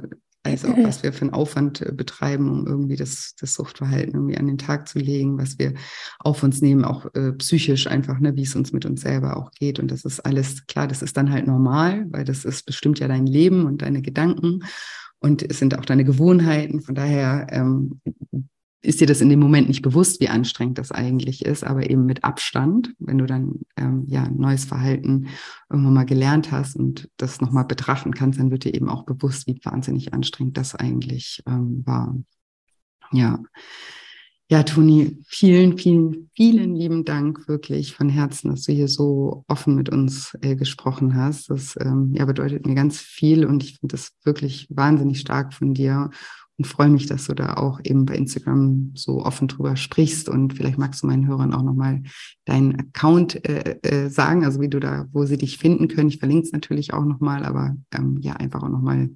[0.53, 4.39] also auch was wir für einen Aufwand äh, betreiben, um irgendwie das, das Suchtverhalten irgendwie
[4.39, 5.75] an den Tag zu legen, was wir
[6.19, 9.51] auf uns nehmen, auch äh, psychisch einfach, ne, wie es uns mit uns selber auch
[9.51, 9.79] geht.
[9.79, 13.09] Und das ist alles klar, das ist dann halt normal, weil das ist bestimmt ja
[13.09, 14.61] dein Leben und deine Gedanken
[15.19, 16.81] und es sind auch deine Gewohnheiten.
[16.81, 18.01] Von daher ähm,
[18.83, 22.07] ist dir das in dem Moment nicht bewusst, wie anstrengend das eigentlich ist, aber eben
[22.07, 25.29] mit Abstand, wenn du dann ähm, ja ein neues Verhalten
[25.71, 29.47] irgendwann mal gelernt hast und das nochmal betrachten kannst, dann wird dir eben auch bewusst,
[29.47, 32.15] wie wahnsinnig anstrengend das eigentlich ähm, war.
[33.13, 33.41] Ja.
[34.49, 39.75] Ja, Toni, vielen, vielen, vielen lieben Dank wirklich von Herzen, dass du hier so offen
[39.75, 41.51] mit uns äh, gesprochen hast.
[41.51, 45.75] Das ähm, ja, bedeutet mir ganz viel und ich finde das wirklich wahnsinnig stark von
[45.75, 46.11] dir
[46.59, 50.55] und freue mich, dass du da auch eben bei Instagram so offen drüber sprichst und
[50.55, 52.03] vielleicht magst du meinen Hörern auch nochmal
[52.45, 56.09] deinen Account äh, äh, sagen, also wie du da, wo sie dich finden können.
[56.09, 59.11] Ich verlinke es natürlich auch nochmal, aber ähm, ja, einfach auch nochmal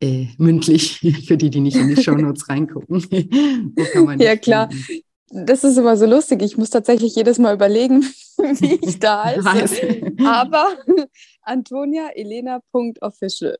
[0.00, 3.02] äh, mündlich für die, die nicht in die Show Notes reingucken.
[3.76, 4.70] wo kann man ja, klar.
[4.70, 5.04] Finden?
[5.32, 6.42] Das ist immer so lustig.
[6.42, 8.02] Ich muss tatsächlich jedes Mal überlegen,
[8.36, 10.12] wie ich da heiße.
[10.26, 10.68] Aber
[11.42, 13.56] antoniaelena.official.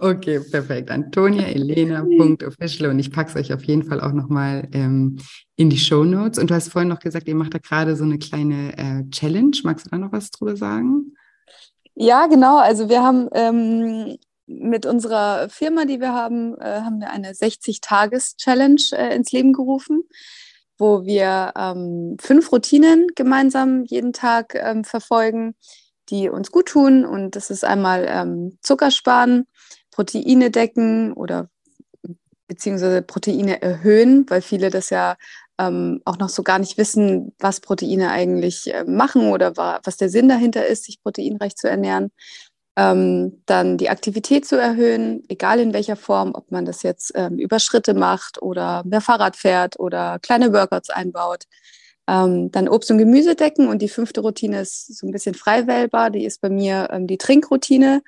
[0.00, 0.90] okay, perfekt.
[0.90, 5.18] antoniaelena.official und ich packe es euch auf jeden Fall auch nochmal ähm,
[5.56, 6.38] in die Show Notes.
[6.38, 9.56] Und du hast vorhin noch gesagt, ihr macht da gerade so eine kleine äh, Challenge.
[9.64, 11.14] Magst du da noch was drüber sagen?
[11.94, 12.58] Ja, genau.
[12.58, 18.82] Also wir haben ähm, mit unserer Firma, die wir haben, äh, haben wir eine 60-Tages-Challenge
[18.92, 20.04] äh, ins Leben gerufen
[20.78, 25.54] wo wir ähm, fünf Routinen gemeinsam jeden Tag ähm, verfolgen,
[26.08, 27.04] die uns gut tun.
[27.04, 29.46] Und das ist einmal ähm, Zucker sparen,
[29.90, 31.50] Proteine decken oder
[32.46, 35.16] beziehungsweise Proteine erhöhen, weil viele das ja
[35.58, 39.96] ähm, auch noch so gar nicht wissen, was Proteine eigentlich äh, machen oder wa was
[39.96, 42.10] der Sinn dahinter ist, sich proteinreich zu ernähren
[42.78, 47.36] ähm, dann die Aktivität zu erhöhen, egal in welcher Form, ob man das jetzt ähm,
[47.36, 51.46] über Schritte macht oder mehr Fahrrad fährt oder kleine Workouts einbaut.
[52.06, 55.66] Ähm, dann Obst und Gemüse decken und die fünfte Routine ist so ein bisschen frei
[55.66, 56.10] wählbar.
[56.10, 58.00] Die ist bei mir ähm, die Trinkroutine.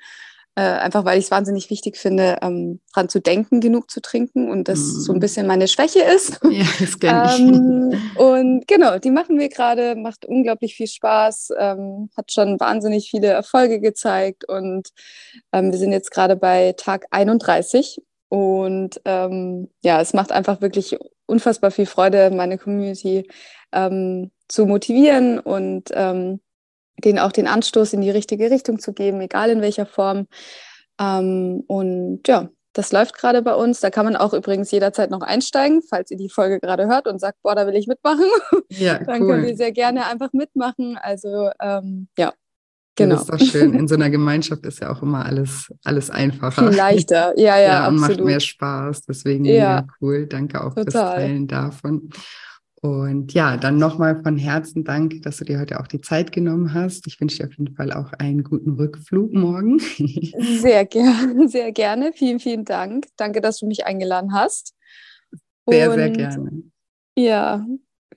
[0.55, 4.51] Äh, einfach weil ich es wahnsinnig wichtig finde, ähm, dran zu denken, genug zu trinken
[4.51, 4.99] und das mm.
[4.99, 5.19] so ein mhm.
[5.21, 6.41] bisschen meine Schwäche ist.
[6.51, 7.39] Ja, das kenne ich.
[7.39, 13.09] ähm, und genau, die machen wir gerade, macht unglaublich viel Spaß, ähm, hat schon wahnsinnig
[13.09, 14.89] viele Erfolge gezeigt und
[15.53, 20.97] ähm, wir sind jetzt gerade bei Tag 31 und ähm, ja, es macht einfach wirklich
[21.27, 23.25] unfassbar viel Freude, meine Community
[23.71, 25.91] ähm, zu motivieren und
[27.01, 30.27] denen auch den Anstoß in die richtige Richtung zu geben, egal in welcher Form.
[30.99, 33.79] Ähm, und ja, das läuft gerade bei uns.
[33.79, 37.19] Da kann man auch übrigens jederzeit noch einsteigen, falls ihr die Folge gerade hört und
[37.19, 38.25] sagt, boah, da will ich mitmachen.
[38.69, 39.27] Ja, Dann cool.
[39.35, 40.97] könnt ihr sehr gerne einfach mitmachen.
[40.97, 42.33] Also ähm, ja,
[42.95, 43.15] Genau.
[43.15, 43.73] Das ist doch schön.
[43.73, 46.67] In so einer Gemeinschaft ist ja auch immer alles, alles einfacher.
[46.67, 48.17] Viel leichter, ja, ja, ja und absolut.
[48.17, 49.03] macht mehr Spaß.
[49.03, 50.27] Deswegen ja, cool.
[50.27, 52.09] Danke auch fürs Teilen davon.
[52.81, 56.73] Und ja, dann nochmal von Herzen Dank, dass du dir heute auch die Zeit genommen
[56.73, 57.05] hast.
[57.05, 59.77] Ich wünsche dir auf jeden Fall auch einen guten Rückflug morgen.
[60.59, 62.11] Sehr gerne, sehr gerne.
[62.13, 63.05] Vielen, vielen Dank.
[63.17, 64.73] Danke, dass du mich eingeladen hast.
[65.67, 66.63] Sehr, Und sehr gerne.
[67.15, 67.65] Ja,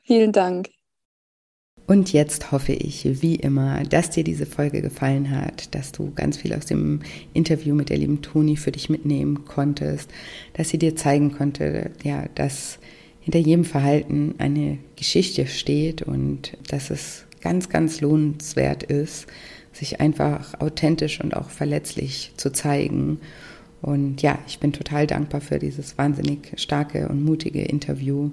[0.02, 0.70] vielen Dank.
[1.86, 6.38] Und jetzt hoffe ich, wie immer, dass dir diese Folge gefallen hat, dass du ganz
[6.38, 7.00] viel aus dem
[7.34, 10.10] Interview mit der lieben Toni für dich mitnehmen konntest,
[10.54, 12.78] dass sie dir zeigen konnte, ja, dass
[13.24, 19.26] hinter jedem Verhalten eine Geschichte steht und dass es ganz, ganz lohnenswert ist,
[19.72, 23.18] sich einfach authentisch und auch verletzlich zu zeigen.
[23.80, 28.30] Und ja, ich bin total dankbar für dieses wahnsinnig starke und mutige Interview.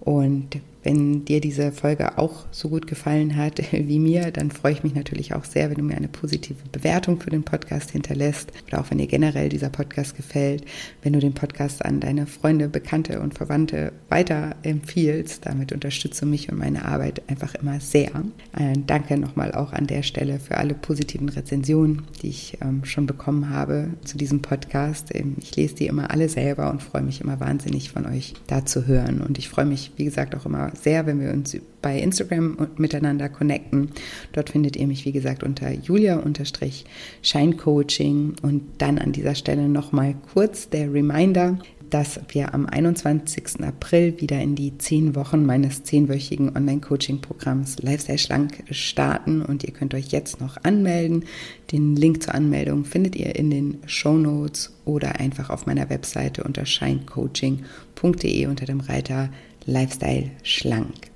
[0.00, 4.82] Und wenn dir diese Folge auch so gut gefallen hat wie mir, dann freue ich
[4.82, 8.80] mich natürlich auch sehr, wenn du mir eine positive Bewertung für den Podcast hinterlässt oder
[8.80, 10.64] auch wenn dir generell dieser Podcast gefällt,
[11.02, 15.46] wenn du den Podcast an deine Freunde, Bekannte und Verwandte weiterempfiehlst.
[15.46, 18.10] Damit unterstütze mich und meine Arbeit einfach immer sehr.
[18.56, 23.06] Äh, danke nochmal auch an der Stelle für alle positiven Rezensionen, die ich ähm, schon
[23.06, 25.14] bekommen habe zu diesem Podcast.
[25.14, 28.64] Ähm, ich lese die immer alle selber und freue mich immer wahnsinnig von euch da
[28.64, 29.20] zu hören.
[29.20, 33.28] Und ich freue mich, wie gesagt, auch immer sehr, wenn wir uns bei Instagram miteinander
[33.28, 33.90] connecten.
[34.32, 38.34] Dort findet ihr mich, wie gesagt, unter julia-scheincoaching.
[38.42, 41.58] Und dann an dieser Stelle nochmal kurz der Reminder,
[41.92, 43.62] dass wir am 21.
[43.62, 49.92] April wieder in die zehn Wochen meines zehnwöchigen Online-Coaching-Programms Lifestyle Schlank starten und ihr könnt
[49.92, 51.26] euch jetzt noch anmelden.
[51.70, 56.44] Den Link zur Anmeldung findet ihr in den Show Notes oder einfach auf meiner Webseite
[56.44, 59.28] unter shinecoaching.de unter dem Reiter
[59.66, 61.12] Lifestyle schlank.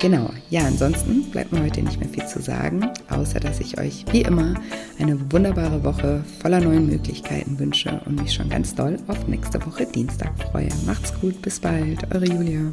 [0.00, 4.04] Genau, ja, ansonsten bleibt mir heute nicht mehr viel zu sagen, außer dass ich euch
[4.10, 4.54] wie immer
[4.98, 9.86] eine wunderbare Woche voller neuen Möglichkeiten wünsche und mich schon ganz doll auf nächste Woche
[9.86, 10.70] Dienstag freue.
[10.86, 12.72] Macht's gut, bis bald, eure Julia.